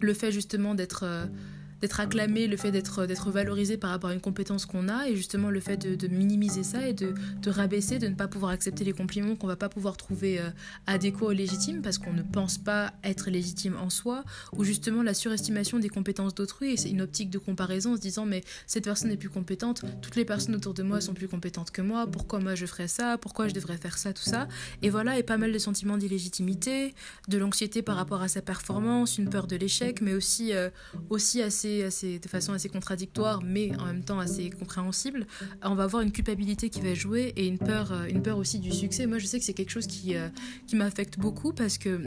le 0.00 0.14
fait 0.14 0.32
justement 0.32 0.74
d'être... 0.74 1.04
Euh, 1.04 1.26
d'être 1.80 2.00
acclamé, 2.00 2.46
le 2.46 2.56
fait 2.56 2.70
d'être 2.70 3.30
valorisé 3.30 3.76
par 3.76 3.90
rapport 3.90 4.10
à 4.10 4.14
une 4.14 4.20
compétence 4.20 4.66
qu'on 4.66 4.88
a, 4.88 5.08
et 5.08 5.16
justement 5.16 5.50
le 5.50 5.60
fait 5.60 5.76
de, 5.76 6.08
minimiser 6.08 6.62
ça 6.62 6.88
et 6.88 6.92
de, 6.92 7.14
de, 7.40 7.50
rabaisser, 7.50 7.98
de 7.98 8.08
ne 8.08 8.14
pas 8.14 8.28
pouvoir 8.28 8.52
accepter 8.52 8.84
les 8.84 8.92
compliments 8.92 9.36
qu'on 9.36 9.46
va 9.46 9.56
pas 9.56 9.68
pouvoir 9.68 9.96
trouver 9.96 10.40
euh, 10.40 10.50
adéquats 10.86 11.26
ou 11.26 11.30
légitimes 11.30 11.82
parce 11.82 11.98
qu'on 11.98 12.12
ne 12.12 12.22
pense 12.22 12.58
pas 12.58 12.92
être 13.04 13.30
légitime 13.30 13.76
en 13.76 13.90
soi, 13.90 14.24
ou 14.52 14.64
justement 14.64 15.02
la 15.02 15.14
surestimation 15.14 15.78
des 15.78 15.88
compétences 15.88 16.34
d'autrui, 16.34 16.72
et 16.72 16.76
c'est 16.76 16.90
une 16.90 17.02
optique 17.02 17.30
de 17.30 17.38
comparaison 17.38 17.92
en 17.92 17.96
se 17.96 18.00
disant 18.00 18.26
mais 18.26 18.42
cette 18.66 18.84
personne 18.84 19.10
est 19.10 19.16
plus 19.16 19.30
compétente, 19.30 19.82
toutes 20.02 20.16
les 20.16 20.24
personnes 20.24 20.54
autour 20.54 20.74
de 20.74 20.82
moi 20.82 21.00
sont 21.00 21.14
plus 21.14 21.28
compétentes 21.28 21.70
que 21.70 21.82
moi, 21.82 22.06
pourquoi 22.06 22.40
moi 22.40 22.54
je 22.54 22.66
ferais 22.66 22.88
ça, 22.88 23.16
pourquoi 23.18 23.48
je 23.48 23.54
devrais 23.54 23.76
faire 23.76 23.96
ça, 23.96 24.12
tout 24.12 24.22
ça, 24.22 24.48
et 24.82 24.90
voilà, 24.90 25.18
et 25.18 25.22
pas 25.22 25.38
mal 25.38 25.52
de 25.52 25.58
sentiments 25.58 25.96
d'illégitimité, 25.96 26.94
de 27.28 27.38
l'anxiété 27.38 27.82
par 27.82 27.96
rapport 27.96 28.22
à 28.22 28.28
sa 28.28 28.42
performance, 28.42 29.18
une 29.18 29.30
peur 29.30 29.46
de 29.46 29.56
l'échec, 29.56 30.00
mais 30.00 30.14
aussi, 30.14 30.52
euh, 30.52 30.70
aussi 31.08 31.42
assez 31.42 31.69
assez, 31.82 32.18
de 32.18 32.28
façon 32.28 32.52
assez 32.52 32.68
contradictoire, 32.68 33.42
mais 33.42 33.72
en 33.78 33.86
même 33.86 34.04
temps 34.04 34.18
assez 34.18 34.50
compréhensible, 34.50 35.26
on 35.62 35.74
va 35.74 35.84
avoir 35.84 36.02
une 36.02 36.12
culpabilité 36.12 36.70
qui 36.70 36.80
va 36.80 36.94
jouer 36.94 37.32
et 37.36 37.46
une 37.46 37.58
peur, 37.58 37.92
euh, 37.92 38.06
une 38.06 38.22
peur 38.22 38.38
aussi 38.38 38.58
du 38.58 38.72
succès. 38.72 39.06
Moi, 39.06 39.18
je 39.18 39.26
sais 39.26 39.38
que 39.38 39.44
c'est 39.44 39.54
quelque 39.54 39.70
chose 39.70 39.86
qui, 39.86 40.16
euh, 40.16 40.28
qui 40.66 40.76
m'affecte 40.76 41.18
beaucoup 41.18 41.52
parce 41.52 41.78
que 41.78 42.00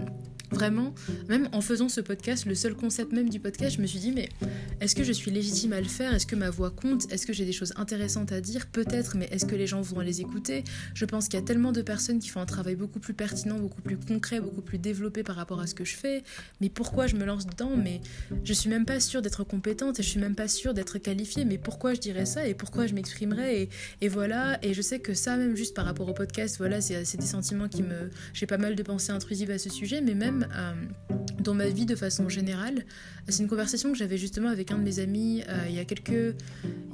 Vraiment, 0.53 0.93
même 1.29 1.49
en 1.51 1.61
faisant 1.61 1.89
ce 1.89 1.99
podcast, 1.99 2.45
le 2.45 2.53
seul 2.53 2.75
concept 2.75 3.11
même 3.11 3.27
du 3.27 3.39
podcast, 3.39 3.77
je 3.77 3.81
me 3.81 3.87
suis 3.87 3.97
dit, 3.97 4.11
mais 4.11 4.29
est-ce 4.81 4.95
que 4.95 5.03
je 5.03 5.11
suis 5.11 5.31
légitime 5.31 5.73
à 5.73 5.81
le 5.81 5.87
faire? 5.87 6.13
Est-ce 6.13 6.27
que 6.27 6.35
ma 6.35 6.51
voix 6.51 6.69
compte? 6.69 7.11
Est-ce 7.11 7.25
que 7.25 7.33
j'ai 7.33 7.43
des 7.43 7.51
choses 7.51 7.73
intéressantes 7.75 8.31
à 8.31 8.39
dire? 8.39 8.67
Peut-être, 8.67 9.17
mais 9.17 9.25
est-ce 9.31 9.47
que 9.47 9.55
les 9.55 9.65
gens 9.65 9.81
vont 9.81 9.99
les 10.01 10.21
écouter? 10.21 10.63
Je 10.93 11.05
pense 11.05 11.27
qu'il 11.27 11.39
y 11.39 11.41
a 11.41 11.45
tellement 11.45 11.71
de 11.71 11.81
personnes 11.81 12.19
qui 12.19 12.29
font 12.29 12.39
un 12.39 12.45
travail 12.45 12.75
beaucoup 12.75 12.99
plus 12.99 13.15
pertinent, 13.15 13.57
beaucoup 13.57 13.81
plus 13.81 13.97
concret, 13.97 14.39
beaucoup 14.39 14.61
plus 14.61 14.77
développé 14.77 15.23
par 15.23 15.35
rapport 15.35 15.59
à 15.59 15.65
ce 15.65 15.73
que 15.73 15.85
je 15.85 15.95
fais. 15.95 16.23
Mais 16.61 16.69
pourquoi 16.69 17.07
je 17.07 17.15
me 17.15 17.25
lance 17.25 17.47
dedans? 17.47 17.75
Mais 17.75 18.01
je 18.43 18.53
suis 18.53 18.69
même 18.69 18.85
pas 18.85 18.99
sûre 18.99 19.23
d'être 19.23 19.43
compétente 19.53 19.99
et 19.99 20.03
je 20.03 20.09
suis 20.09 20.19
même 20.19 20.33
pas 20.33 20.47
sûre 20.47 20.73
d'être 20.73 20.97
qualifiée. 20.97 21.45
Mais 21.45 21.59
pourquoi 21.59 21.93
je 21.93 21.99
dirais 21.99 22.25
ça 22.25 22.47
et 22.47 22.55
pourquoi 22.55 22.87
je 22.87 22.95
m'exprimerais 22.95 23.69
et, 24.01 24.07
voilà. 24.07 24.57
Et 24.63 24.73
je 24.73 24.81
sais 24.81 24.99
que 24.99 25.13
ça, 25.13 25.37
même 25.37 25.55
juste 25.55 25.75
par 25.75 25.85
rapport 25.85 26.09
au 26.09 26.13
podcast, 26.13 26.57
voilà, 26.57 26.81
c'est 26.81 27.17
des 27.17 27.25
sentiments 27.25 27.67
qui 27.67 27.83
me. 27.83 28.09
J'ai 28.33 28.47
pas 28.47 28.57
mal 28.57 28.75
de 28.75 28.83
pensées 28.83 29.11
intrusives 29.11 29.51
à 29.51 29.59
ce 29.59 29.69
sujet, 29.69 30.01
mais 30.01 30.15
même 30.15 30.47
euh, 30.55 30.73
dans 31.39 31.53
ma 31.53 31.67
vie 31.67 31.85
de 31.85 31.95
façon 31.95 32.29
générale. 32.29 32.85
C'est 33.29 33.43
une 33.43 33.49
conversation 33.49 33.91
que 33.91 33.97
j'avais 33.97 34.17
justement 34.17 34.49
avec 34.49 34.71
un 34.71 34.77
de 34.77 34.83
mes 34.83 34.99
amis 34.99 35.43
euh, 35.47 35.65
il, 35.69 35.75
y 35.75 35.79
a 35.79 35.85
quelques, 35.85 36.35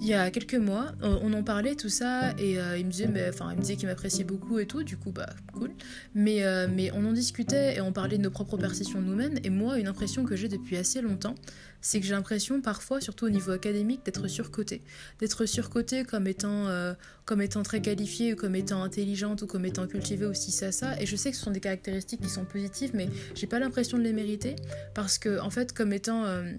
il 0.01 0.07
y 0.07 0.13
a 0.13 0.29
quelques 0.29 0.55
mois. 0.55 0.91
On, 1.01 1.33
en 1.33 1.43
parlait, 1.43 1.75
tout 1.75 1.89
ça, 1.89 2.33
et 2.37 2.59
euh, 2.59 2.77
il 2.77 2.85
me 2.85 2.91
disait, 2.91 3.09
enfin, 3.29 3.49
il 3.51 3.55
me 3.55 3.61
disait 3.61 3.77
qu'il 3.77 3.87
m'appréciait 3.87 4.25
beaucoup 4.25 4.59
et 4.59 4.67
tout, 4.67 4.83
du 4.83 4.97
coup, 4.97 5.11
bah, 5.11 5.29
cool. 5.53 5.71
Mais, 6.13 6.43
mais 6.67 6.91
on 6.91 7.05
en 7.05 7.13
discutait 7.13 7.77
et 7.77 7.81
on 7.81 7.91
parlait 7.91 8.17
de 8.17 8.23
nos 8.23 8.31
propres 8.31 8.57
perceptions 8.57 9.01
de 9.01 9.05
nous-mêmes. 9.05 9.39
Et 9.43 9.49
moi, 9.49 9.79
une 9.79 9.87
impression 9.87 10.23
que 10.23 10.35
j'ai 10.35 10.49
depuis 10.49 10.77
assez 10.77 11.01
longtemps, 11.01 11.35
c'est 11.81 11.99
que 11.99 12.05
j'ai 12.05 12.13
l'impression 12.13 12.48
parfois, 12.61 13.01
surtout 13.01 13.25
au 13.25 13.29
niveau 13.29 13.51
académique, 13.51 14.03
d'être 14.05 14.27
surcotée. 14.27 14.81
D'être 15.19 15.45
surcotée 15.45 16.03
comme 16.03 16.27
étant, 16.27 16.67
euh, 16.67 16.93
comme 17.25 17.41
étant 17.41 17.63
très 17.63 17.81
qualifiée, 17.81 18.33
ou 18.33 18.35
comme 18.35 18.55
étant 18.55 18.83
intelligente, 18.83 19.43
ou 19.43 19.47
comme 19.47 19.65
étant 19.65 19.87
cultivée 19.87 20.25
aussi 20.25 20.51
ça, 20.51 20.71
ça. 20.71 20.99
Et 20.99 21.05
je 21.05 21.15
sais 21.15 21.31
que 21.31 21.37
ce 21.37 21.43
sont 21.43 21.51
des 21.51 21.59
caractéristiques 21.59 22.21
qui 22.21 22.29
sont 22.29 22.45
positives, 22.45 22.91
mais 22.93 23.09
j'ai 23.35 23.47
pas 23.47 23.59
l'impression 23.59 23.97
de 23.97 24.03
les 24.03 24.13
mériter. 24.13 24.55
Parce 24.95 25.17
que, 25.17 25.39
en 25.39 25.49
fait, 25.49 25.73
comme 25.73 25.93
étant. 25.93 26.25
Euh, 26.25 26.51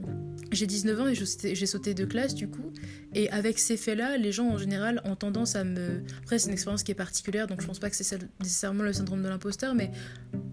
j'ai 0.52 0.66
19 0.66 1.00
ans 1.00 1.06
et 1.08 1.14
j'ai 1.14 1.66
sauté 1.66 1.94
de 1.94 2.04
classe, 2.04 2.34
du 2.34 2.48
coup. 2.48 2.72
Et 3.14 3.30
avec 3.30 3.58
ces 3.58 3.76
faits-là, 3.76 4.16
les 4.16 4.32
gens 4.32 4.48
en 4.48 4.58
général 4.58 5.00
ont 5.04 5.16
tendance 5.16 5.56
à 5.56 5.64
me. 5.64 6.02
Après, 6.22 6.38
c'est 6.38 6.46
une 6.46 6.52
expérience 6.52 6.82
qui 6.82 6.92
est 6.92 6.96
particulière, 6.96 7.46
donc 7.46 7.60
je 7.60 7.66
pense 7.66 7.78
pas 7.78 7.90
que 7.90 7.96
c'est 7.96 8.18
nécessairement 8.40 8.82
le 8.82 8.92
syndrome 8.92 9.22
de 9.22 9.28
l'imposteur, 9.28 9.74
mais 9.74 9.90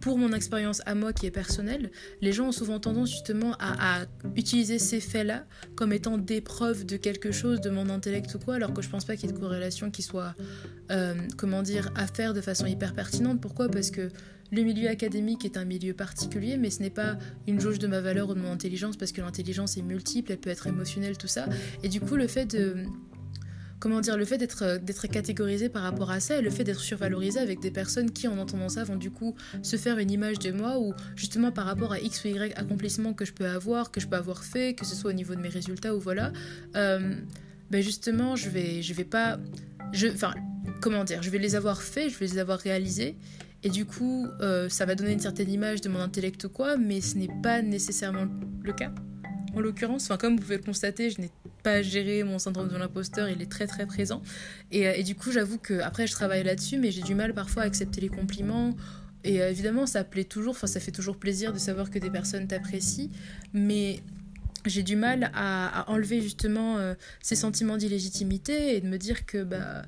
pour 0.08 0.18
mon 0.18 0.32
expérience 0.32 0.82
à 0.86 0.96
moi 0.96 1.12
qui 1.12 1.26
est 1.26 1.32
personnelle, 1.32 1.92
les 2.22 2.32
gens 2.32 2.48
ont 2.48 2.52
souvent 2.54 2.80
tendance 2.80 3.12
justement 3.12 3.58
à, 3.60 4.06
utiliser 4.38 4.80
ces 4.80 5.02
faits-là 5.02 5.44
comme 5.76 5.92
étant 5.92 6.18
des 6.18 6.40
preuves 6.40 6.86
de 6.86 6.96
quelque 6.96 7.34
chose, 7.34 7.60
de 7.60 7.70
mon 7.70 7.90
intellect 7.90 8.34
ou 8.36 8.40
quoi, 8.40 8.56
alors 8.56 8.74
que 8.74 8.82
je 8.82 8.88
pense 8.88 9.04
pas 9.04 9.18
qu'il 9.18 9.30
y 9.30 9.34
ait 9.34 9.36
de 9.36 9.40
corrélation 9.40 9.92
qui 9.92 10.04
soit, 10.04 10.34
euh, 10.92 11.14
comment 11.36 11.62
dire, 11.62 11.92
à 11.96 12.08
faire 12.08 12.34
de 12.34 12.40
façon 12.40 12.68
hyper 12.68 12.94
pertinente. 12.94 13.42
Pourquoi? 13.42 13.68
Parce 13.68 13.92
que 13.92 14.10
le 14.54 14.62
milieu 14.62 14.88
académique 14.88 15.44
est 15.44 15.58
un 15.58 15.66
milieu 15.66 15.94
particulier, 15.94 16.56
mais 16.56 16.70
ce 16.70 16.82
n'est 16.82 16.90
pas 16.90 17.18
une 17.46 17.60
jauge 17.60 17.78
de 17.78 17.88
ma 17.88 18.00
valeur 18.00 18.30
ou 18.30 18.34
de 18.34 18.40
mon 18.40 18.54
intelligence, 18.54 18.96
parce 18.96 19.12
que 19.12 19.20
l'intelligence 19.20 19.76
est 19.76 19.82
multiple, 19.82 20.32
elle 20.32 20.38
peut 20.38 20.52
être 20.52 20.68
émotionnelle, 20.68 21.18
tout 21.18 21.28
ça. 21.28 21.50
Et 21.84 21.90
du 21.90 22.00
coup, 22.00 22.16
le 22.16 22.28
fait 22.28 22.46
de 22.46 22.78
comment 23.80 24.02
dire, 24.02 24.18
le 24.18 24.26
fait 24.26 24.38
d'être 24.38 24.64
euh, 24.64 24.78
d'être 24.78 25.08
catégorisé 25.08 25.70
par 25.70 25.84
rapport 25.84 26.12
à 26.12 26.20
ça 26.20 26.38
et 26.38 26.42
le 26.42 26.50
fait 26.50 26.64
d'être 26.64 26.80
survalorisé 26.80 27.40
avec 27.40 27.60
des 27.60 27.72
personnes 27.72 28.12
qui, 28.12 28.28
en 28.28 28.38
entendant 28.38 28.70
ça, 28.70 28.84
vont 28.84 28.96
du 28.96 29.12
coup 29.12 29.36
se 29.62 29.76
faire 29.76 29.98
une 29.98 30.12
image 30.12 30.40
de 30.40 30.52
moi 30.52 30.80
ou 30.80 30.94
justement 31.16 31.52
par 31.52 31.66
rapport 31.66 31.94
à 31.94 32.00
X 32.00 32.24
ou 32.24 32.30
Y 32.30 32.54
accomplissement 32.58 33.14
que 33.14 33.26
je 33.26 33.34
peux 33.34 33.48
avoir, 33.48 33.92
que 33.92 34.00
je 34.00 34.08
peux 34.08 34.16
avoir 34.16 34.44
fait, 34.44 34.74
que 34.74 34.86
ce 34.86 34.96
soit 34.96 35.12
au 35.12 35.14
niveau 35.14 35.36
de 35.36 35.42
mes 35.42 35.50
résultats 35.50 35.96
ou 35.96 36.00
voilà, 36.00 36.32
euh, 36.76 37.16
ben 37.70 37.82
justement, 37.82 38.36
je 38.36 38.50
vais, 38.50 38.82
je 38.82 38.94
vais 38.94 39.04
pas, 39.04 39.40
enfin, 40.14 40.34
comment 40.82 41.04
dire, 41.04 41.22
je 41.22 41.30
vais 41.30 41.38
les 41.38 41.56
avoir 41.56 41.82
faits, 41.82 42.12
je 42.12 42.18
vais 42.18 42.28
les 42.28 42.40
avoir 42.40 42.60
réalisés. 42.60 43.18
Et 43.64 43.70
du 43.70 43.86
coup, 43.86 44.28
euh, 44.40 44.70
ça 44.70 44.86
va 44.86 44.96
donner 44.96 45.12
une 45.12 45.20
certaine 45.20 45.52
image 45.52 45.82
de 45.82 45.90
mon 45.90 46.00
intellect 46.00 46.44
ou 46.46 46.50
quoi, 46.50 46.78
mais 46.78 47.02
ce 47.02 47.18
n'est 47.18 47.30
pas 47.42 47.62
nécessairement 47.62 48.28
le 48.64 48.74
cas. 48.74 48.94
En 49.56 49.60
l'occurrence, 49.60 50.06
enfin, 50.06 50.18
comme 50.18 50.36
vous 50.36 50.42
pouvez 50.42 50.58
le 50.58 50.64
constater, 50.64 51.10
je 51.10 51.22
n'ai 51.22 51.32
pas 51.68 51.82
gérer 51.82 52.24
mon 52.24 52.40
syndrome 52.40 52.70
de 52.70 52.78
l'imposteur, 52.78 53.28
il 53.28 53.42
est 53.42 53.52
très 53.52 53.68
très 53.68 53.86
présent. 53.86 54.22
Et, 54.72 54.88
euh, 54.88 55.02
du 55.04 55.16
coup, 55.16 55.34
j'avoue 55.34 55.58
que 55.58 55.82
après, 55.82 56.08
je 56.08 56.14
travaille 56.14 56.44
là-dessus, 56.46 56.78
mais 56.78 56.92
j'ai 56.92 57.02
du 57.02 57.14
mal 57.14 57.34
parfois 57.34 57.64
à 57.64 57.66
accepter 57.66 58.00
les 58.00 58.08
compliments. 58.08 58.74
Et 59.26 59.42
euh, 59.42 59.50
évidemment, 59.50 59.86
ça 59.86 60.06
plaît 60.06 60.24
toujours, 60.24 60.52
enfin, 60.52 60.68
ça 60.68 60.80
fait 60.80 60.94
toujours 60.94 61.18
plaisir 61.18 61.52
de 61.52 61.60
savoir 61.60 61.90
que 61.90 62.00
des 62.00 62.10
personnes 62.10 62.48
t'apprécient, 62.48 63.10
mais 63.52 64.00
j'ai 64.66 64.82
du 64.82 64.96
mal 64.96 65.30
à, 65.34 65.84
enlever 65.92 66.22
justement 66.22 66.78
euh, 66.78 66.94
ces 67.22 67.36
sentiments 67.36 67.76
d'illégitimité 67.76 68.78
et 68.78 68.80
de 68.80 68.88
me 68.88 68.98
dire 68.98 69.26
que, 69.26 69.44
bah, 69.44 69.82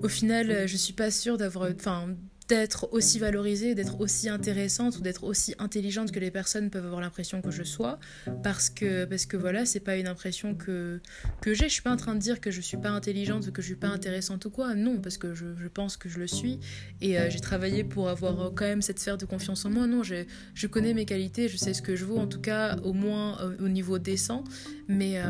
au 0.00 0.08
final, 0.08 0.68
je 0.68 0.76
suis 0.76 0.92
pas 0.92 1.10
sûre 1.10 1.36
d'avoir, 1.36 1.68
enfin, 1.74 2.14
d'être 2.50 2.92
aussi 2.92 3.20
valorisée, 3.20 3.76
d'être 3.76 4.00
aussi 4.00 4.28
intéressante 4.28 4.98
ou 4.98 5.02
d'être 5.02 5.22
aussi 5.22 5.54
intelligente 5.60 6.10
que 6.10 6.18
les 6.18 6.32
personnes 6.32 6.68
peuvent 6.68 6.84
avoir 6.84 7.00
l'impression 7.00 7.40
que 7.40 7.52
je 7.52 7.62
sois 7.62 8.00
parce 8.42 8.70
que 8.70 9.04
parce 9.04 9.24
que 9.24 9.36
voilà 9.36 9.64
c'est 9.64 9.80
pas 9.80 9.96
une 9.96 10.08
impression 10.08 10.56
que 10.56 11.00
que 11.40 11.54
j'ai. 11.54 11.68
Je 11.68 11.74
suis 11.74 11.82
pas 11.82 11.92
en 11.92 11.96
train 11.96 12.14
de 12.16 12.20
dire 12.20 12.40
que 12.40 12.50
je 12.50 12.60
suis 12.60 12.76
pas 12.76 12.90
intelligente 12.90 13.46
ou 13.46 13.52
que 13.52 13.62
je 13.62 13.68
suis 13.68 13.76
pas 13.76 13.88
intéressante 13.88 14.44
ou 14.46 14.50
quoi. 14.50 14.74
Non 14.74 15.00
parce 15.00 15.16
que 15.16 15.32
je, 15.32 15.46
je 15.56 15.68
pense 15.68 15.96
que 15.96 16.08
je 16.08 16.18
le 16.18 16.26
suis. 16.26 16.58
Et 17.00 17.18
euh, 17.18 17.30
j'ai 17.30 17.38
travaillé 17.38 17.84
pour 17.84 18.08
avoir 18.08 18.40
euh, 18.40 18.50
quand 18.50 18.64
même 18.64 18.82
cette 18.82 18.98
sphère 18.98 19.16
de 19.16 19.26
confiance 19.26 19.64
en 19.64 19.70
moi. 19.70 19.86
Non 19.86 20.02
je, 20.02 20.24
je 20.54 20.66
connais 20.66 20.92
mes 20.92 21.04
qualités 21.04 21.48
je 21.48 21.56
sais 21.56 21.72
ce 21.72 21.82
que 21.82 21.94
je 21.94 22.04
vaux 22.04 22.18
en 22.18 22.26
tout 22.26 22.40
cas 22.40 22.76
au 22.82 22.92
moins 22.92 23.40
euh, 23.40 23.56
au 23.60 23.68
niveau 23.68 24.00
décent. 24.00 24.42
Mais 24.88 25.22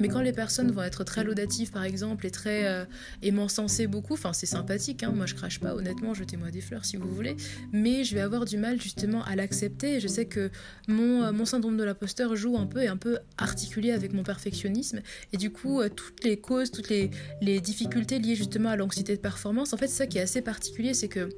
mais 0.00 0.08
quand 0.08 0.20
les 0.20 0.32
personnes 0.32 0.70
vont 0.70 0.82
être 0.82 1.04
très 1.04 1.24
laudatives, 1.24 1.70
par 1.70 1.84
exemple, 1.84 2.26
et 2.26 2.30
très 2.30 2.66
euh, 2.66 2.84
et 3.22 3.30
m'encenser 3.30 3.86
beaucoup, 3.86 4.14
enfin 4.14 4.32
c'est 4.32 4.46
sympathique, 4.46 5.02
hein, 5.02 5.12
moi 5.14 5.26
je 5.26 5.34
crache 5.34 5.60
pas, 5.60 5.74
honnêtement, 5.74 6.14
jetez-moi 6.14 6.50
des 6.50 6.60
fleurs 6.60 6.84
si 6.84 6.96
vous 6.96 7.12
voulez, 7.12 7.36
mais 7.72 8.04
je 8.04 8.14
vais 8.14 8.20
avoir 8.20 8.44
du 8.44 8.56
mal 8.56 8.80
justement 8.80 9.24
à 9.24 9.36
l'accepter. 9.36 10.00
Je 10.00 10.08
sais 10.08 10.26
que 10.26 10.50
mon, 10.88 11.22
euh, 11.22 11.32
mon 11.32 11.44
syndrome 11.44 11.76
de 11.76 11.84
l'imposteur 11.84 12.36
joue 12.36 12.56
un 12.56 12.66
peu 12.66 12.82
et 12.82 12.88
un 12.88 12.96
peu 12.96 13.18
articulé 13.38 13.92
avec 13.92 14.12
mon 14.12 14.22
perfectionnisme, 14.22 15.00
et 15.32 15.36
du 15.36 15.50
coup, 15.50 15.80
euh, 15.80 15.88
toutes 15.88 16.24
les 16.24 16.38
causes, 16.38 16.70
toutes 16.70 16.88
les, 16.88 17.10
les 17.40 17.60
difficultés 17.60 18.18
liées 18.18 18.36
justement 18.36 18.70
à 18.70 18.76
l'anxiété 18.76 19.14
de 19.16 19.20
performance, 19.20 19.72
en 19.72 19.76
fait, 19.76 19.88
c'est 19.88 19.98
ça 19.98 20.06
qui 20.06 20.18
est 20.18 20.22
assez 20.22 20.42
particulier, 20.42 20.94
c'est 20.94 21.08
que 21.08 21.28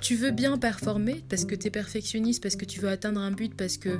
tu 0.00 0.16
veux 0.16 0.30
bien 0.30 0.56
performer 0.56 1.22
parce 1.28 1.44
que 1.44 1.54
tu 1.54 1.66
es 1.66 1.70
perfectionniste, 1.70 2.42
parce 2.42 2.56
que 2.56 2.64
tu 2.64 2.80
veux 2.80 2.88
atteindre 2.88 3.20
un 3.20 3.30
but, 3.30 3.54
parce 3.54 3.76
que 3.76 3.98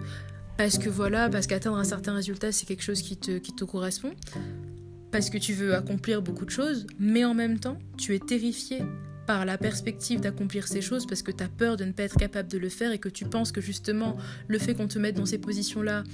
parce 0.61 0.77
que 0.77 0.91
voilà, 0.91 1.31
parce 1.31 1.47
qu'atteindre 1.47 1.79
un 1.79 1.85
certain 1.85 2.13
résultat, 2.13 2.53
c'est 2.53 2.67
quelque 2.67 2.83
chose 2.83 3.01
qui 3.01 3.17
te, 3.17 3.39
qui 3.39 3.55
te 3.55 3.65
correspond, 3.65 4.13
parce 5.11 5.31
que 5.31 5.39
tu 5.39 5.55
veux 5.55 5.75
accomplir 5.75 6.21
beaucoup 6.21 6.45
de 6.45 6.51
choses, 6.51 6.87
mais 6.99 7.25
en 7.25 7.33
même 7.33 7.59
temps, 7.59 7.79
tu 7.97 8.15
es 8.15 8.19
terrifié 8.19 8.83
par 9.27 9.47
la 9.47 9.57
perspective 9.57 10.21
d'accomplir 10.21 10.69
ces 10.69 10.83
choses 10.83 11.07
parce 11.07 11.23
que 11.23 11.31
tu 11.31 11.43
as 11.43 11.49
peur 11.49 11.79
de 11.79 11.87
ne 11.87 11.93
pas 11.93 12.03
être 12.03 12.19
capable 12.19 12.51
de 12.51 12.59
le 12.59 12.69
faire 12.69 12.93
et 12.93 12.99
que 12.99 13.09
tu 13.09 13.25
penses 13.25 13.53
que 13.53 13.63
justement 13.63 14.19
le 14.49 14.59
fait 14.59 14.75
qu'on 14.75 14.87
te 14.87 14.99
mette 14.99 15.17
dans 15.17 15.25
ces 15.25 15.39
positions-là 15.39 16.05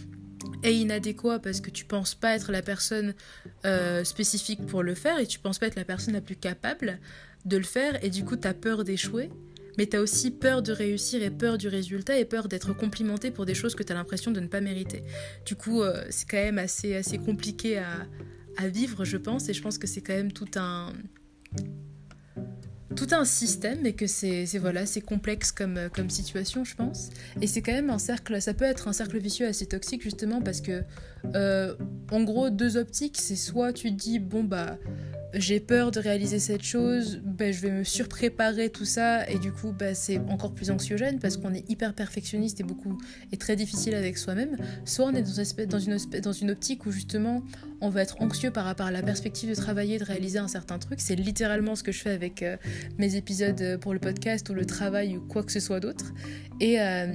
est 0.63 0.77
inadéquat 0.77 1.41
parce 1.41 1.61
que 1.61 1.71
tu 1.71 1.85
penses 1.85 2.15
pas 2.15 2.37
être 2.37 2.53
la 2.53 2.63
personne 2.63 3.15
euh, 3.65 4.05
spécifique 4.05 4.65
pour 4.67 4.85
le 4.85 4.95
faire 4.95 5.19
et 5.19 5.27
tu 5.27 5.41
penses 5.41 5.59
pas 5.59 5.67
être 5.67 5.77
la 5.77 5.85
personne 5.85 6.15
la 6.15 6.21
plus 6.21 6.37
capable 6.37 7.01
de 7.47 7.57
le 7.57 7.65
faire 7.65 7.99
et 8.05 8.11
du 8.11 8.25
coup 8.25 8.37
tu 8.37 8.47
as 8.47 8.55
peur 8.55 8.85
d'échouer 8.85 9.29
mais 9.79 9.87
tu 9.87 9.97
as 9.97 10.01
aussi 10.01 10.31
peur 10.31 10.63
de 10.63 10.73
réussir 10.73 11.23
et 11.23 11.31
peur 11.31 11.59
du 11.59 11.69
résultat 11.69 12.19
et 12.19 12.25
peur 12.25 12.49
d'être 12.49 12.73
complimenté 12.73 13.31
pour 13.31 13.47
des 13.47 13.55
choses 13.55 13.75
que 13.75 13.83
tu 13.83 13.93
as 13.93 13.97
l'impression 13.97 14.31
de 14.31 14.41
ne 14.41 14.49
pas 14.49 14.61
mériter. 14.61 15.03
Du 15.45 15.57
coup, 15.57 15.83
euh, 15.83 16.05
c'est 16.11 16.29
quand 16.29 16.37
même 16.37 16.59
assez, 16.59 16.95
assez 16.95 17.19
compliqué 17.19 17.79
à, 17.79 18.07
vivre, 18.69 19.05
je 19.05 19.19
pense, 19.19 19.51
et 19.51 19.53
je 19.53 19.61
pense 19.61 19.77
que 19.77 19.87
c'est 19.87 20.01
quand 20.01 20.15
même 20.15 20.33
tout 20.33 20.49
un 20.57 20.93
tout 22.97 23.09
un 23.13 23.27
système 23.27 23.85
et 23.85 23.93
que 23.93 24.07
c'est 24.07 24.47
voilà 24.59 24.87
c'est 24.87 25.03
complexe 25.03 25.53
comme, 25.53 25.79
comme 25.95 26.09
situation 26.09 26.65
je 26.65 26.75
pense 26.75 27.11
et 27.43 27.47
c'est 27.47 27.61
quand 27.61 27.73
même 27.73 27.91
un 27.91 27.99
cercle 27.99 28.41
ça 28.41 28.55
peut 28.55 28.65
être 28.65 28.89
un 28.89 28.95
cercle 28.95 29.19
vicieux 29.19 29.47
assez 29.47 29.67
toxique 29.67 30.03
justement 30.03 30.41
parce 30.41 30.63
que 30.63 30.83
euh, 31.35 31.75
en 32.11 32.23
gros 32.23 32.51
deux 32.51 32.77
optiques 32.77 33.19
c'est 33.19 33.37
soit 33.37 33.73
tu 33.73 33.91
dis 33.91 34.19
bon 34.19 34.45
bah 34.45 34.79
j'ai 35.39 35.61
peur 35.61 35.91
de 35.91 36.01
réaliser 36.01 36.39
cette 36.39 36.63
chose, 36.63 37.21
ben, 37.23 37.53
je 37.53 37.61
vais 37.61 37.71
me 37.71 37.85
surpréparer 37.85 38.71
tout 38.71 38.85
ça 38.85 39.29
et 39.29 39.39
du 39.39 39.53
coup 39.53 39.73
ben, 39.73 39.95
c'est 39.95 40.19
encore 40.29 40.55
plus 40.55 40.71
anxiogène 40.71 41.19
parce 41.19 41.37
qu'on 41.37 41.53
est 41.53 41.69
hyper 41.71 41.95
perfectionniste 41.95 42.61
et 42.61 42.65
beaucoup 42.65 42.99
et 43.33 43.37
très 43.37 43.57
difficile 43.57 43.95
avec 43.95 44.19
soi-même. 44.19 44.57
Soit 44.85 45.07
on 45.07 45.15
est 45.15 45.67
dans, 45.67 45.79
une, 46.33 46.51
optique 46.51 46.87
où 46.87 46.91
justement 46.91 47.43
on 47.81 47.91
va 47.91 48.03
être 48.03 48.21
anxieux 48.23 48.51
par 48.51 48.65
rapport 48.65 48.87
à 48.87 48.91
la 48.91 49.03
perspective 49.03 49.51
de 49.51 49.55
travailler, 49.55 49.99
de 49.99 50.05
réaliser 50.05 50.39
un 50.39 50.49
certain 50.49 50.79
truc. 50.79 51.01
C'est 51.01 51.17
littéralement 51.17 51.75
ce 51.75 51.83
que 51.83 51.93
je 51.93 52.01
fais 52.01 52.11
avec 52.11 52.43
euh, 52.43 52.57
mes 52.99 53.17
épisodes 53.17 53.79
pour 53.81 53.93
le 53.93 53.99
podcast 53.99 54.49
ou 54.49 54.55
le 54.55 54.65
travail 54.65 55.17
ou 55.17 55.21
quoi 55.21 55.43
que 55.43 55.53
ce 55.53 55.61
soit 55.61 55.81
d'autre. 55.81 56.15
Et 56.61 56.81
euh, 56.81 57.13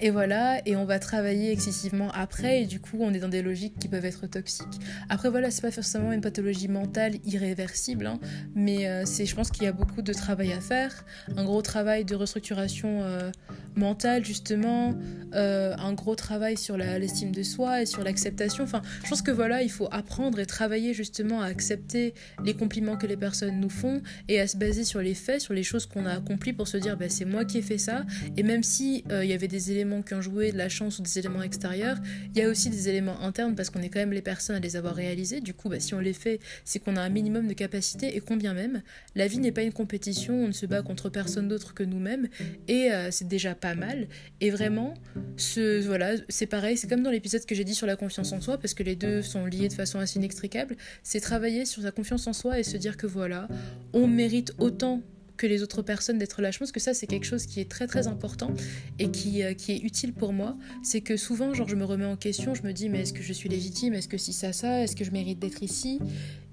et 0.00 0.10
voilà, 0.10 0.60
et 0.66 0.76
on 0.76 0.84
va 0.84 0.98
travailler 0.98 1.52
excessivement 1.52 2.10
après, 2.12 2.62
et 2.62 2.66
du 2.66 2.80
coup, 2.80 2.98
on 3.00 3.12
est 3.12 3.18
dans 3.18 3.28
des 3.28 3.42
logiques 3.42 3.78
qui 3.78 3.88
peuvent 3.88 4.04
être 4.04 4.26
toxiques. 4.26 4.80
Après, 5.08 5.30
voilà, 5.30 5.50
c'est 5.50 5.62
pas 5.62 5.70
forcément 5.70 6.12
une 6.12 6.20
pathologie 6.20 6.68
mentale 6.68 7.14
irréversible, 7.24 8.06
hein, 8.06 8.18
mais 8.54 8.88
euh, 8.88 9.04
c'est, 9.04 9.26
je 9.26 9.34
pense 9.34 9.50
qu'il 9.50 9.64
y 9.64 9.66
a 9.66 9.72
beaucoup 9.72 10.02
de 10.02 10.12
travail 10.12 10.52
à 10.52 10.60
faire. 10.60 11.04
Un 11.36 11.44
gros 11.44 11.62
travail 11.62 12.04
de 12.04 12.14
restructuration 12.14 13.02
euh, 13.02 13.30
mentale, 13.76 14.24
justement, 14.24 14.94
euh, 15.34 15.74
un 15.78 15.92
gros 15.92 16.14
travail 16.14 16.56
sur 16.56 16.76
l'estime 16.76 17.32
de 17.32 17.42
soi 17.42 17.82
et 17.82 17.86
sur 17.86 18.02
l'acceptation. 18.02 18.64
Enfin, 18.64 18.82
je 19.04 19.08
pense 19.08 19.22
que 19.22 19.30
voilà, 19.30 19.62
il 19.62 19.70
faut 19.70 19.88
apprendre 19.90 20.38
et 20.38 20.46
travailler 20.46 20.94
justement 20.94 21.40
à 21.40 21.46
accepter 21.46 22.14
les 22.44 22.54
compliments 22.54 22.96
que 22.96 23.06
les 23.06 23.16
personnes 23.16 23.60
nous 23.60 23.70
font 23.70 24.02
et 24.28 24.40
à 24.40 24.46
se 24.46 24.56
baser 24.56 24.84
sur 24.84 25.00
les 25.00 25.14
faits, 25.14 25.40
sur 25.40 25.54
les 25.54 25.62
choses 25.62 25.86
qu'on 25.86 26.06
a 26.06 26.12
accomplies 26.12 26.52
pour 26.52 26.68
se 26.68 26.76
dire, 26.76 26.96
bah, 26.96 27.08
c'est 27.08 27.24
moi 27.24 27.44
qui 27.44 27.58
ai 27.58 27.62
fait 27.62 27.78
ça, 27.78 28.04
et 28.36 28.42
même 28.42 28.62
si 28.62 29.04
il 29.10 29.26
y 29.26 29.32
avait 29.32 29.48
des 29.48 29.70
éléments 29.70 30.02
qui 30.02 30.14
ont 30.14 30.20
joué, 30.20 30.52
de 30.52 30.58
la 30.58 30.68
chance 30.68 30.98
ou 30.98 31.02
des 31.02 31.18
éléments 31.18 31.42
extérieurs, 31.42 31.96
il 32.34 32.40
y 32.40 32.44
a 32.44 32.48
aussi 32.48 32.70
des 32.70 32.88
éléments 32.88 33.20
internes 33.22 33.54
parce 33.54 33.70
qu'on 33.70 33.82
est 33.82 33.88
quand 33.88 34.00
même 34.00 34.12
les 34.12 34.22
personnes 34.22 34.56
à 34.56 34.60
les 34.60 34.76
avoir 34.76 34.94
réalisés. 34.94 35.40
Du 35.40 35.54
coup, 35.54 35.68
bah, 35.68 35.80
si 35.80 35.94
on 35.94 36.00
les 36.00 36.12
fait, 36.12 36.40
c'est 36.64 36.78
qu'on 36.78 36.96
a 36.96 37.00
un 37.00 37.08
minimum 37.08 37.46
de 37.46 37.54
capacité 37.54 38.16
et 38.16 38.20
combien 38.20 38.54
même. 38.54 38.82
La 39.14 39.26
vie 39.26 39.38
n'est 39.38 39.52
pas 39.52 39.62
une 39.62 39.72
compétition, 39.72 40.34
on 40.34 40.48
ne 40.48 40.52
se 40.52 40.66
bat 40.66 40.82
contre 40.82 41.08
personne 41.08 41.48
d'autre 41.48 41.74
que 41.74 41.82
nous-mêmes 41.82 42.28
et 42.68 42.92
euh, 42.92 43.10
c'est 43.10 43.28
déjà 43.28 43.54
pas 43.60 43.74
mal. 43.74 44.08
Et 44.40 44.50
vraiment, 44.50 44.94
ce, 45.36 45.84
voilà, 45.86 46.14
c'est 46.28 46.46
pareil, 46.46 46.76
c'est 46.76 46.88
comme 46.88 47.02
dans 47.02 47.10
l'épisode 47.10 47.44
que 47.44 47.54
j'ai 47.54 47.64
dit 47.64 47.74
sur 47.74 47.86
la 47.86 47.96
confiance 47.96 48.32
en 48.32 48.40
soi 48.40 48.58
parce 48.58 48.74
que 48.74 48.82
les 48.82 48.96
deux 48.96 49.22
sont 49.22 49.46
liés 49.46 49.68
de 49.68 49.74
façon 49.74 49.98
assez 49.98 50.18
inextricable. 50.18 50.76
C'est 51.02 51.20
travailler 51.20 51.64
sur 51.64 51.82
sa 51.82 51.90
confiance 51.90 52.26
en 52.26 52.32
soi 52.32 52.58
et 52.58 52.62
se 52.62 52.76
dire 52.76 52.96
que 52.96 53.06
voilà, 53.06 53.48
on 53.92 54.06
mérite 54.06 54.52
autant 54.58 55.02
que 55.40 55.46
les 55.46 55.62
autres 55.62 55.80
personnes 55.80 56.18
d'être 56.18 56.42
là. 56.42 56.50
Je 56.50 56.58
pense 56.58 56.70
que 56.70 56.80
ça, 56.80 56.92
c'est 56.92 57.06
quelque 57.06 57.24
chose 57.24 57.46
qui 57.46 57.60
est 57.60 57.70
très 57.70 57.86
très 57.86 58.08
important 58.08 58.52
et 58.98 59.10
qui, 59.10 59.42
euh, 59.42 59.54
qui 59.54 59.72
est 59.72 59.78
utile 59.78 60.12
pour 60.12 60.34
moi. 60.34 60.58
C'est 60.82 61.00
que 61.00 61.16
souvent, 61.16 61.54
genre, 61.54 61.66
je 61.66 61.76
me 61.76 61.84
remets 61.84 62.04
en 62.04 62.16
question, 62.16 62.54
je 62.54 62.62
me 62.62 62.72
dis, 62.72 62.90
mais 62.90 63.00
est-ce 63.00 63.14
que 63.14 63.22
je 63.22 63.32
suis 63.32 63.48
légitime? 63.48 63.94
Est-ce 63.94 64.08
que 64.08 64.18
si 64.18 64.34
ça, 64.34 64.52
ça 64.52 64.82
Est-ce 64.82 64.94
que 64.94 65.04
je 65.04 65.12
mérite 65.12 65.38
d'être 65.38 65.62
ici? 65.62 65.98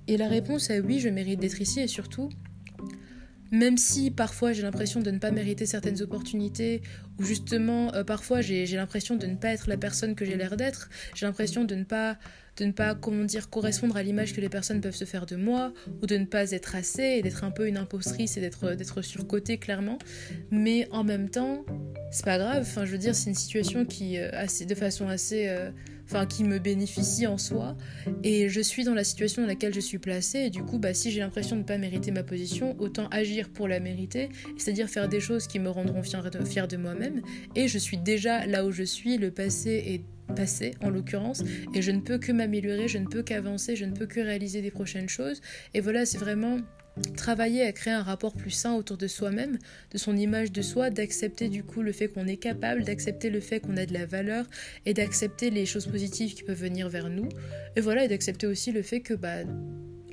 Et 0.08 0.16
la 0.16 0.30
réponse 0.30 0.70
est 0.70 0.80
oui, 0.80 1.00
je 1.00 1.10
mérite 1.10 1.42
d'être 1.42 1.60
ici 1.62 1.82
et 1.82 1.88
surtout, 1.88 2.30
même 3.52 3.78
si 3.78 4.12
parfois 4.12 4.54
j'ai 4.54 4.62
l'impression 4.62 5.00
de 5.00 5.12
ne 5.12 5.20
pas 5.20 5.32
mériter 5.32 5.66
certaines 5.66 6.02
opportunités 6.02 6.82
où 7.20 7.24
justement 7.24 7.92
parfois 8.06 8.42
j'ai 8.42 8.66
l'impression 8.66 9.16
de 9.16 9.26
ne 9.28 9.36
pas 9.36 9.50
être 9.50 9.70
la 9.70 9.78
personne 9.78 10.16
que 10.16 10.26
j'ai 10.26 10.36
l'air 10.36 10.58
d'être, 10.58 10.90
j'ai 11.16 11.26
l'impression 11.26 11.64
de 11.64 11.76
ne 11.76 11.84
pas 11.84 12.18
de 12.58 12.66
ne 12.66 12.72
pas 12.72 12.96
comment 12.96 13.24
dire 13.24 13.50
correspondre 13.50 13.96
à 13.98 14.04
l'image 14.04 14.34
que 14.34 14.42
les 14.42 14.50
personnes 14.50 14.82
peuvent 14.82 14.96
se 14.96 15.06
faire 15.06 15.26
de 15.26 15.36
moi 15.36 15.74
ou 16.02 16.08
de 16.08 16.18
ne 16.18 16.26
pas 16.26 16.52
être 16.52 16.76
assez 16.76 17.04
et 17.04 17.22
d'être 17.22 17.44
un 17.44 17.52
peu 17.52 17.68
une 17.68 17.78
impostrice 17.78 18.38
et 18.38 18.42
d'être 18.42 19.02
surcotée 19.02 19.58
clairement. 19.58 19.98
Mais 20.52 20.88
en 20.92 21.04
même 21.04 21.30
temps 21.30 21.66
c'est 22.12 22.26
pas 22.26 22.38
grave. 22.38 22.62
Enfin 22.62 22.86
je 22.86 22.92
veux 22.92 22.98
dire 22.98 23.16
c'est 23.16 23.30
une 23.30 23.36
situation 23.36 23.86
qui 23.86 24.18
euh, 24.18 24.30
assez 24.34 24.66
de 24.66 24.76
façon 24.76 25.08
assez 25.08 25.48
euh, 25.50 25.70
enfin 26.06 26.26
qui 26.26 26.44
me 26.44 26.58
bénéficie 26.58 27.28
en 27.28 27.38
soi. 27.38 27.78
Et 28.24 28.50
je 28.50 28.62
suis 28.62 28.84
dans 28.84 28.96
la 28.96 29.04
situation 29.04 29.44
dans 29.44 29.48
laquelle 29.48 29.74
je 29.74 29.80
suis 29.80 30.00
placée 30.00 30.40
et 30.40 30.50
du 30.50 30.64
coup 30.64 30.80
bah 30.80 30.94
si 30.94 31.12
j'ai 31.12 31.20
l'impression 31.20 31.56
de 31.58 31.62
ne 31.62 31.68
pas 31.68 31.78
mériter 31.78 32.12
ma 32.12 32.24
position 32.24 32.76
autant 32.80 33.08
agir 33.10 33.50
pour 33.50 33.68
la 33.68 33.80
mériter 33.80 34.30
c'est-à-dire 34.58 34.90
faire 34.90 35.08
des 35.08 35.20
choses 35.20 35.48
qui 35.48 35.60
me 35.60 35.70
rendront 35.70 36.02
fière 36.02 36.28
fière 36.46 36.68
de 36.68 36.78
moi-même. 36.78 37.22
Et 37.56 37.68
je 37.68 37.78
suis 37.78 37.98
déjà 37.98 38.48
là 38.48 38.66
où 38.66 38.72
je 38.72 38.84
suis 38.84 39.18
le 39.18 39.30
passé 39.30 39.84
est 39.86 40.17
passé 40.36 40.72
en 40.82 40.90
l'occurrence 40.90 41.44
et 41.74 41.82
je 41.82 41.92
ne 41.92 42.02
peux 42.02 42.18
que 42.18 42.32
m'améliorer, 42.32 42.88
je 42.88 42.98
ne 42.98 43.08
peux 43.08 43.24
qu'avancer, 43.24 43.76
je 43.76 43.86
ne 43.86 43.94
peux 43.94 44.06
que 44.06 44.20
réaliser 44.20 44.62
des 44.62 44.72
prochaines 44.72 45.10
choses 45.10 45.42
et 45.74 45.82
voilà 45.82 46.06
c'est 46.06 46.18
vraiment 46.18 46.60
travailler 47.16 47.64
à 47.64 47.72
créer 47.72 47.94
un 47.94 48.04
rapport 48.04 48.34
plus 48.34 48.52
sain 48.52 48.74
autour 48.74 48.98
de 48.98 49.08
soi-même, 49.08 49.58
de 49.92 49.98
son 49.98 50.16
image 50.16 50.52
de 50.52 50.62
soi, 50.62 50.90
d'accepter 50.90 51.50
du 51.50 51.64
coup 51.64 51.82
le 51.82 51.92
fait 51.92 52.08
qu'on 52.08 52.28
est 52.28 52.38
capable, 52.38 52.84
d'accepter 52.84 53.30
le 53.30 53.40
fait 53.40 53.60
qu'on 53.60 53.78
a 53.78 53.86
de 53.86 53.94
la 53.94 54.06
valeur 54.06 54.46
et 54.86 54.94
d'accepter 54.94 55.50
les 55.50 55.66
choses 55.66 55.88
positives 55.88 56.34
qui 56.34 56.44
peuvent 56.44 56.60
venir 56.60 56.90
vers 56.90 57.10
nous. 57.10 57.30
Et 57.76 57.82
voilà, 57.82 58.06
et 58.06 58.08
d'accepter 58.08 58.48
aussi 58.48 58.72
le 58.72 58.82
fait 58.82 59.02
que 59.02 59.14
bah 59.14 59.44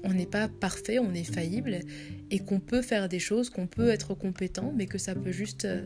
on 0.02 0.12
n'est 0.12 0.26
pas 0.26 0.48
parfait, 0.48 0.98
on 0.98 1.14
est 1.14 1.24
faillible 1.24 1.78
et 2.30 2.38
qu'on 2.38 2.60
peut 2.60 2.82
faire 2.82 3.08
des 3.08 3.18
choses, 3.18 3.48
qu'on 3.48 3.66
peut 3.66 3.88
être 3.88 4.14
compétent, 4.14 4.72
mais 4.76 4.86
que 4.86 4.98
ça 4.98 5.14
peut 5.14 5.32
juste 5.32 5.64
euh, 5.64 5.82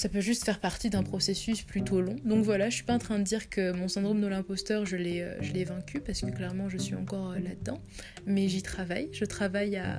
ça 0.00 0.08
peut 0.08 0.20
juste 0.20 0.44
faire 0.44 0.60
partie 0.60 0.90
d'un 0.90 1.02
processus 1.02 1.62
plutôt 1.62 2.00
long. 2.00 2.16
Donc 2.24 2.44
voilà, 2.44 2.70
je 2.70 2.76
suis 2.76 2.84
pas 2.84 2.94
en 2.94 2.98
train 2.98 3.18
de 3.18 3.24
dire 3.24 3.50
que 3.50 3.72
mon 3.72 3.88
syndrome 3.88 4.20
de 4.20 4.26
l'imposteur, 4.26 4.86
je 4.86 4.96
l'ai, 4.96 5.22
euh, 5.22 5.34
je 5.40 5.52
l'ai 5.52 5.64
vaincu 5.64 6.00
parce 6.00 6.20
que 6.20 6.30
clairement 6.30 6.68
je 6.68 6.78
suis 6.78 6.94
encore 6.94 7.32
euh, 7.32 7.38
là-dedans. 7.38 7.80
Mais 8.26 8.48
j'y 8.48 8.62
travaille. 8.62 9.08
Je 9.12 9.24
travaille 9.24 9.76
à, 9.76 9.98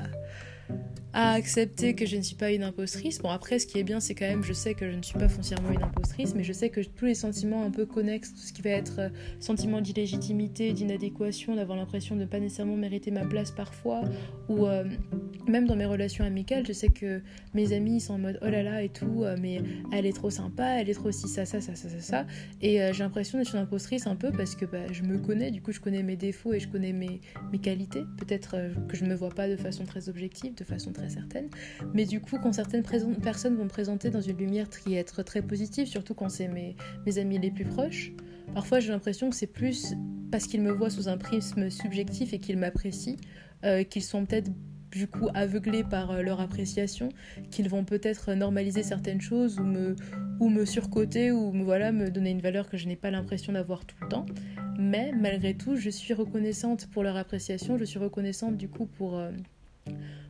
à 1.13 1.31
accepter 1.33 1.95
que 1.95 2.05
je 2.05 2.17
ne 2.17 2.21
suis 2.21 2.35
pas 2.35 2.51
une 2.51 2.63
impostrice. 2.63 3.19
Bon, 3.19 3.29
après, 3.29 3.57
ce 3.57 3.65
qui 3.65 3.79
est 3.79 3.83
bien, 3.83 3.99
c'est 3.99 4.13
quand 4.13 4.27
même, 4.27 4.43
je 4.43 4.53
sais 4.53 4.75
que 4.75 4.89
je 4.89 4.95
ne 4.95 5.01
suis 5.01 5.17
pas 5.17 5.27
foncièrement 5.27 5.71
une 5.71 5.81
impostrice, 5.81 6.35
mais 6.35 6.43
je 6.43 6.53
sais 6.53 6.69
que 6.69 6.81
tous 6.81 7.05
les 7.05 7.15
sentiments 7.15 7.63
un 7.63 7.71
peu 7.71 7.85
connexes, 7.85 8.33
tout 8.33 8.41
ce 8.41 8.53
qui 8.53 8.61
va 8.61 8.71
être 8.71 8.99
euh, 8.99 9.09
sentiment 9.39 9.81
d'illégitimité, 9.81 10.71
d'inadéquation, 10.71 11.55
d'avoir 11.55 11.77
l'impression 11.77 12.15
de 12.15 12.21
ne 12.21 12.25
pas 12.25 12.39
nécessairement 12.39 12.75
mériter 12.75 13.09
ma 13.09 13.25
place 13.25 13.49
parfois, 13.51 14.03
ou 14.49 14.67
euh, 14.67 14.83
même 15.47 15.65
dans 15.65 15.75
mes 15.75 15.85
relations 15.85 16.23
amicales, 16.23 16.65
je 16.67 16.73
sais 16.73 16.89
que 16.89 17.21
mes 17.55 17.73
amis 17.73 18.01
sont 18.01 18.13
en 18.13 18.19
mode 18.19 18.39
oh 18.43 18.49
là 18.49 18.61
là 18.61 18.83
et 18.83 18.89
tout, 18.89 19.23
euh, 19.23 19.35
mais 19.41 19.63
elle 19.91 20.05
est 20.05 20.15
trop 20.15 20.29
sympa, 20.29 20.79
elle 20.79 20.89
est 20.89 20.93
trop 20.93 21.11
si 21.11 21.27
ça, 21.27 21.43
ça, 21.45 21.59
ça, 21.59 21.73
ça, 21.75 21.89
ça, 21.89 21.99
ça. 21.99 22.27
Et 22.61 22.79
j'ai 22.93 23.03
l'impression 23.03 23.39
d'être 23.39 23.55
une 23.55 23.61
impostrice 23.61 24.05
un 24.05 24.15
peu 24.15 24.31
parce 24.31 24.55
que 24.55 24.65
bah, 24.65 24.91
je 24.91 25.01
me 25.01 25.17
connais, 25.17 25.49
du 25.49 25.61
coup, 25.61 25.71
je 25.71 25.79
connais 25.79 26.03
mes 26.03 26.15
défauts 26.15 26.53
et 26.53 26.59
je 26.59 26.67
connais 26.67 26.93
mes, 26.93 27.19
mes 27.51 27.59
qualités. 27.59 28.03
Peut-être 28.17 28.55
que 28.87 28.95
je 28.95 29.03
ne 29.03 29.09
me 29.09 29.15
vois 29.15 29.29
pas 29.29 29.49
de 29.49 29.55
façon 29.55 29.85
très 29.85 30.07
objective, 30.07 30.53
de 30.59 30.63
façon 30.65 30.91
très 30.91 31.09
certaine. 31.09 31.49
Mais 31.93 32.05
du 32.05 32.21
coup, 32.21 32.37
quand 32.41 32.53
certaines 32.53 32.83
personnes 32.83 33.55
vont 33.55 33.63
me 33.63 33.69
présenter 33.69 34.09
dans 34.09 34.21
une 34.21 34.37
lumière 34.37 34.69
qui 34.69 34.95
est 34.95 35.03
très 35.03 35.41
positive, 35.41 35.87
surtout 35.87 36.13
quand 36.13 36.29
c'est 36.29 36.47
mes, 36.47 36.75
mes 37.05 37.17
amis 37.17 37.39
les 37.39 37.51
plus 37.51 37.65
proches, 37.65 38.11
parfois 38.53 38.79
j'ai 38.79 38.89
l'impression 38.91 39.29
que 39.29 39.35
c'est 39.35 39.47
plus 39.47 39.93
parce 40.31 40.45
qu'ils 40.45 40.61
me 40.61 40.71
voient 40.71 40.89
sous 40.89 41.07
un 41.07 41.17
prisme 41.17 41.69
subjectif 41.69 42.33
et 42.33 42.39
qu'ils 42.39 42.57
m'apprécient, 42.57 43.17
euh, 43.65 43.83
qu'ils 43.83 44.03
sont 44.03 44.25
peut-être 44.25 44.51
du 44.91 45.07
coup 45.07 45.27
aveuglés 45.33 45.83
par 45.83 46.11
euh, 46.11 46.21
leur 46.21 46.39
appréciation, 46.39 47.09
qu'ils 47.51 47.69
vont 47.69 47.83
peut-être 47.83 48.33
normaliser 48.33 48.83
certaines 48.83 49.21
choses 49.21 49.59
ou 49.59 49.63
me, 49.63 49.95
ou 50.39 50.49
me 50.49 50.65
surcoter 50.65 51.31
ou 51.31 51.51
me, 51.51 51.63
voilà, 51.63 51.91
me 51.91 52.09
donner 52.09 52.31
une 52.31 52.41
valeur 52.41 52.69
que 52.69 52.77
je 52.77 52.87
n'ai 52.87 52.95
pas 52.95 53.11
l'impression 53.11 53.53
d'avoir 53.53 53.85
tout 53.85 53.95
le 54.01 54.09
temps. 54.09 54.25
Mais 54.79 55.11
malgré 55.11 55.55
tout, 55.55 55.75
je 55.75 55.89
suis 55.89 56.13
reconnaissante 56.13 56.87
pour 56.87 57.03
leur 57.03 57.17
appréciation, 57.17 57.77
je 57.77 57.85
suis 57.85 57.99
reconnaissante 57.99 58.57
du 58.57 58.69
coup 58.69 58.85
pour, 58.85 59.17
euh, 59.17 59.31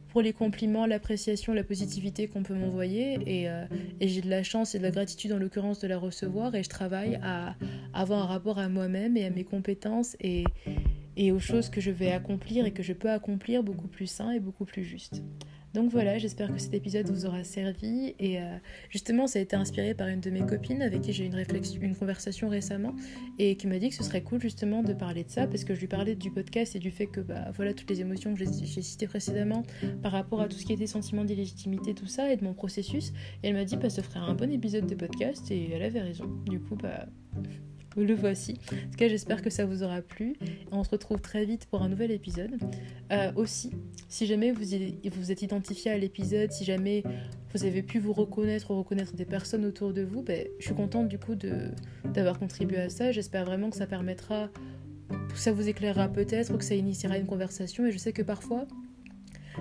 pour 0.10 0.22
les 0.22 0.34
compliments, 0.34 0.86
l'appréciation, 0.86 1.54
la 1.54 1.64
positivité 1.64 2.28
qu'on 2.28 2.44
peut 2.44 2.54
m'envoyer. 2.54 3.20
Et, 3.26 3.50
euh, 3.50 3.66
et 4.00 4.08
j'ai 4.08 4.22
de 4.22 4.30
la 4.30 4.44
chance 4.44 4.76
et 4.76 4.80
de 4.80 4.84
la 4.84 4.92
gratitude 4.92 5.32
en 5.32 5.38
l'occurrence 5.38 5.80
de 5.80 5.88
la 5.88 5.98
recevoir. 5.98 6.56
Et 6.56 6.64
je 6.64 6.70
travaille 6.70 7.20
à, 7.24 7.56
avoir 7.94 8.24
un 8.24 8.26
rapport 8.26 8.60
à 8.60 8.70
moi-même 8.70 9.18
et 9.18 9.26
à 9.26 9.30
mes 9.30 9.44
compétences 9.44 10.16
et, 10.20 10.44
et 11.16 11.32
aux 11.32 11.40
choses 11.40 11.70
que 11.70 11.82
je 11.82 11.92
vais 11.92 12.12
accomplir 12.12 12.66
et 12.66 12.72
que 12.72 12.84
je 12.84 12.94
peux 12.94 13.10
accomplir 13.10 13.64
beaucoup 13.64 13.88
plus 13.88 14.08
sain 14.08 14.32
et 14.32 14.40
beaucoup 14.40 14.66
plus 14.66 14.84
juste. 14.84 15.22
Donc 15.74 15.92
voilà, 15.92 16.18
j'espère 16.18 16.52
que 16.52 16.60
cet 16.60 16.74
épisode 16.74 17.10
vous 17.10 17.26
aura 17.26 17.44
servi 17.44 18.16
et 18.20 18.40
euh, 18.40 18.58
justement 18.90 19.28
ça 19.28 19.40
a 19.40 19.42
été 19.42 19.56
inspiré 19.56 19.94
par 19.94 20.08
une 20.08 20.20
de 20.20 20.30
mes 20.30 20.46
copines 20.46 20.82
avec 20.82 21.02
qui 21.02 21.14
j'ai 21.14 21.26
eu 21.26 21.30
une, 21.82 21.96
conversation 21.96 22.50
récemment 22.50 22.96
et 23.38 23.56
qui 23.56 23.68
m'a 23.68 23.78
dit 23.78 23.90
que 23.90 23.96
ce 23.96 24.04
serait 24.04 24.22
cool 24.22 24.42
justement 24.42 24.84
de 24.84 24.94
parler 24.94 25.24
de 25.24 25.30
ça 25.30 25.48
parce 25.48 25.64
que 25.64 25.76
je 25.76 25.80
lui 25.80 25.88
parlais 25.88 26.16
du 26.16 26.32
podcast 26.32 26.76
et 26.76 26.80
du 26.80 26.92
fait 26.92 27.08
que 27.08 27.20
bah 27.20 27.52
voilà 27.56 27.74
toutes 27.74 27.90
les 27.90 28.02
émotions 28.02 28.34
que 28.34 28.40
j'ai 28.40 28.82
citées 28.82 29.08
précédemment 29.08 29.64
par 30.02 30.12
rapport 30.12 30.42
à 30.42 30.48
tout 30.48 30.58
ce 30.58 30.66
qui 30.66 30.74
était 30.74 30.88
sentiment 30.88 31.24
d'illégitimité 31.24 31.94
tout 31.94 32.08
ça 32.08 32.32
et 32.32 32.38
de 32.38 32.44
mon 32.44 32.54
processus 32.54 33.10
et 33.44 33.50
elle 33.50 33.54
m'a 33.54 33.66
dit 33.66 33.78
bah 33.78 33.90
ça 33.90 34.02
ferait 34.02 34.20
un 34.20 34.34
bon 34.34 34.52
épisode 34.52 34.88
de 34.88 34.96
podcast 34.96 35.52
et 35.52 35.72
elle 35.72 35.84
avait 35.84 36.02
raison. 36.02 36.26
Du 36.46 36.60
coup 36.60 36.76
bah 36.76 37.06
le 37.98 38.14
voici. 38.14 38.60
En 38.72 38.92
tout 38.92 38.98
cas, 38.98 39.08
j'espère 39.08 39.42
que 39.42 39.50
ça 39.50 39.66
vous 39.66 39.84
aura 39.84 40.02
plu. 40.02 40.36
On 40.72 40.84
se 40.84 40.90
retrouve 40.90 41.20
très 41.22 41.46
vite 41.46 41.66
pour 41.66 41.82
un 41.82 41.90
nouvel 41.90 42.12
épisode. 42.12 42.58
Euh, 43.12 43.32
aussi, 43.36 43.72
si 44.08 44.26
jamais 44.26 44.52
vous 44.52 44.64
vous 45.12 45.32
êtes 45.32 45.42
identifié 45.42 45.92
à 45.92 45.98
l'épisode, 45.98 46.52
si 46.52 46.64
jamais 46.64 47.04
vous 47.54 47.66
avez 47.66 47.82
pu 47.82 48.00
vous 48.00 48.14
reconnaître 48.14 48.72
ou 48.72 48.78
reconnaître 48.78 49.16
des 49.16 49.26
personnes 49.26 49.66
autour 49.66 49.94
de 49.94 50.02
vous, 50.02 50.22
ben, 50.22 50.48
je 50.60 50.66
suis 50.66 50.76
contente 50.76 51.08
du 51.08 51.18
coup 51.18 51.36
d'avoir 52.06 52.40
contribué 52.40 52.78
à 52.78 52.90
ça. 52.90 53.12
J'espère 53.12 53.46
vraiment 53.46 53.70
que 53.70 53.78
ça 53.78 53.88
permettra, 53.88 54.50
que 55.10 55.38
ça 55.38 55.52
vous 55.52 55.68
éclairera 55.68 56.10
peut-être 56.10 56.58
que 56.58 56.64
ça 56.64 56.76
initiera 56.76 57.18
une 57.18 57.28
conversation. 57.28 57.86
Et 57.86 57.92
je 57.92 57.98
sais 57.98 58.14
que 58.14 58.22
parfois, 58.22 58.68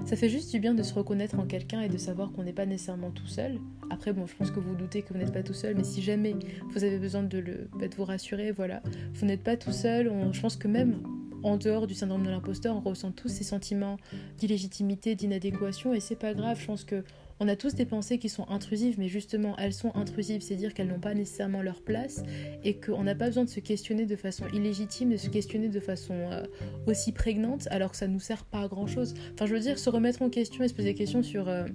ça 0.05 0.17
fait 0.17 0.29
juste 0.29 0.51
du 0.51 0.61
bien 0.61 0.75
de 0.75 0.83
se 0.83 0.95
reconnaître 0.95 1.39
en 1.39 1.47
quelqu'un 1.47 1.81
et 1.81 1.89
de 1.89 1.99
savoir 1.99 2.33
qu'on 2.33 2.43
n'est 2.43 2.53
pas 2.53 2.67
nécessairement 2.67 3.11
tout 3.11 3.27
seul. 3.27 3.59
Après, 3.91 4.13
bon, 4.13 4.27
je 4.27 4.35
pense 4.35 4.51
que 4.51 4.61
vous 4.61 4.75
doutez 4.75 5.03
que 5.03 5.13
vous 5.13 5.19
n'êtes 5.19 5.33
pas 5.33 5.43
tout 5.43 5.55
seul, 5.55 5.75
mais 5.77 5.85
si 5.85 6.03
jamais 6.03 6.35
vous 6.71 6.85
avez 6.85 6.99
besoin 6.99 7.23
de, 7.23 7.69
vous 7.97 8.05
rassurer, 8.05 8.53
voilà, 8.53 8.83
vous 9.15 9.27
n'êtes 9.27 9.43
pas 9.43 9.57
tout 9.57 9.73
seul. 9.73 10.11
je 10.33 10.41
pense 10.41 10.57
que 10.57 10.69
même 10.69 11.03
en 11.43 11.57
dehors 11.57 11.87
du 11.87 11.95
syndrome 11.95 12.25
de 12.25 12.31
l'imposteur, 12.31 12.77
on 12.77 12.81
ressent 12.81 13.13
tous 13.13 13.29
ces 13.29 13.45
sentiments 13.45 13.97
d'illégitimité, 14.39 15.15
d'inadéquation, 15.15 15.95
et 15.95 16.01
c'est 16.01 16.17
pas 16.17 16.35
grave. 16.35 16.59
Je 16.61 16.67
pense 16.67 16.85
que 16.85 17.05
on 17.41 17.49
a 17.49 17.57
tous 17.57 17.75
des 17.75 17.85
pensées 17.85 18.19
qui 18.19 18.29
sont 18.29 18.49
intrusives, 18.49 18.97
mais 18.99 19.09
justement, 19.09 19.57
elles 19.59 19.73
sont 19.73 19.95
intrusives, 19.95 20.41
c'est 20.41 20.55
à 20.55 20.57
dire 20.57 20.75
qu'elles 20.75 20.89
n'ont 20.89 20.99
pas 20.99 21.15
nécessairement 21.15 21.63
leur 21.63 21.83
place 21.83 22.23
et 22.65 22.75
qu'on 22.75 23.05
n'a 23.05 23.15
pas 23.15 23.27
besoin 23.27 23.45
de 23.45 23.49
se 23.49 23.61
questionner 23.61 24.07
de 24.07 24.17
façon 24.17 24.47
illégitime, 24.53 25.11
de 25.11 25.17
se 25.17 25.29
questionner 25.29 25.69
de 25.69 25.81
façon 25.81 26.15
euh, 26.15 26.43
aussi 26.87 27.13
prégnante, 27.13 27.69
alors 27.71 27.93
que 27.93 27.97
ça 27.97 28.09
ne 28.09 28.13
nous 28.13 28.21
sert 28.21 28.45
pas 28.45 28.63
à 28.63 28.69
grand 28.69 28.87
chose. 28.87 29.15
Enfin, 29.35 29.47
je 29.47 29.55
veux 29.55 29.61
dire, 29.61 29.79
se 29.79 29.91
remettre 29.91 30.23
en 30.23 30.31
question 30.31 30.65
et 30.65 30.69
se 30.69 30.75
poser 30.75 30.89
des 30.89 30.95
questions 30.95 31.23
sur 31.23 31.49
euh, 31.49 31.67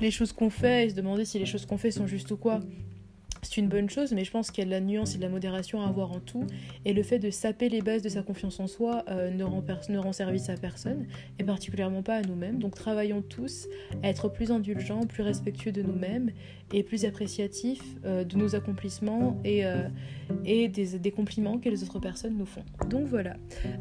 les 0.00 0.10
choses 0.10 0.32
qu'on 0.32 0.50
fait 0.50 0.86
et 0.86 0.90
se 0.90 0.94
demander 0.94 1.24
si 1.24 1.38
les 1.38 1.46
choses 1.46 1.66
qu'on 1.66 1.78
fait 1.78 1.90
sont 1.90 2.06
justes 2.06 2.30
ou 2.30 2.36
quoi 2.36 2.60
c'est 3.42 3.56
une 3.58 3.68
bonne 3.68 3.88
chose, 3.88 4.12
mais 4.12 4.24
je 4.24 4.30
pense 4.30 4.50
qu'il 4.50 4.62
y 4.62 4.66
a 4.66 4.66
de 4.66 4.70
la 4.70 4.80
nuance 4.80 5.14
et 5.14 5.18
de 5.18 5.22
la 5.22 5.28
modération 5.28 5.82
à 5.82 5.88
avoir 5.88 6.12
en 6.12 6.20
tout. 6.20 6.46
Et 6.84 6.92
le 6.92 7.02
fait 7.02 7.18
de 7.18 7.30
saper 7.30 7.68
les 7.68 7.82
bases 7.82 8.02
de 8.02 8.08
sa 8.08 8.22
confiance 8.22 8.60
en 8.60 8.66
soi 8.66 9.04
euh, 9.08 9.30
ne, 9.30 9.44
rend 9.44 9.62
ne, 9.88 9.98
rend 9.98 10.12
service 10.12 10.48
à 10.48 10.54
personne, 10.54 11.06
et 11.38 11.44
particulièrement 11.44 12.02
pas 12.02 12.16
à 12.16 12.22
nous-mêmes. 12.22 12.58
Donc 12.58 12.74
travaillons 12.74 13.22
tous 13.22 13.68
à 14.02 14.08
être 14.08 14.28
plus 14.28 14.50
indulgents, 14.50 15.06
plus 15.06 15.22
respectueux 15.22 15.72
de 15.72 15.82
nous-mêmes, 15.82 16.30
et 16.72 16.82
plus 16.82 17.04
appréciatifs 17.04 17.96
euh, 18.04 18.24
de 18.24 18.36
nos 18.36 18.54
accomplissements 18.54 19.40
et, 19.44 19.64
euh, 19.64 19.88
des, 20.44 21.12
compliments 21.14 21.58
que 21.58 21.68
les 21.68 21.82
autres 21.82 21.98
personnes 21.98 22.36
nous 22.36 22.46
font. 22.46 22.64
Donc 22.88 23.06
voilà, 23.06 23.36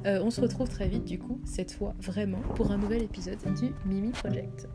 on 0.06 0.30
se 0.30 0.42
retrouve 0.42 0.70
très 0.70 0.88
vite 0.88 1.06
du 1.06 1.20
coup, 1.20 1.40
cette 1.44 1.72
fois 1.72 1.94
vraiment, 2.00 2.40
pour 2.56 2.72
un 2.72 2.78
nouvel 2.78 3.04
épisode 3.04 3.38
du 3.60 3.74
Mimi 3.86 4.12
Project. 4.12 4.68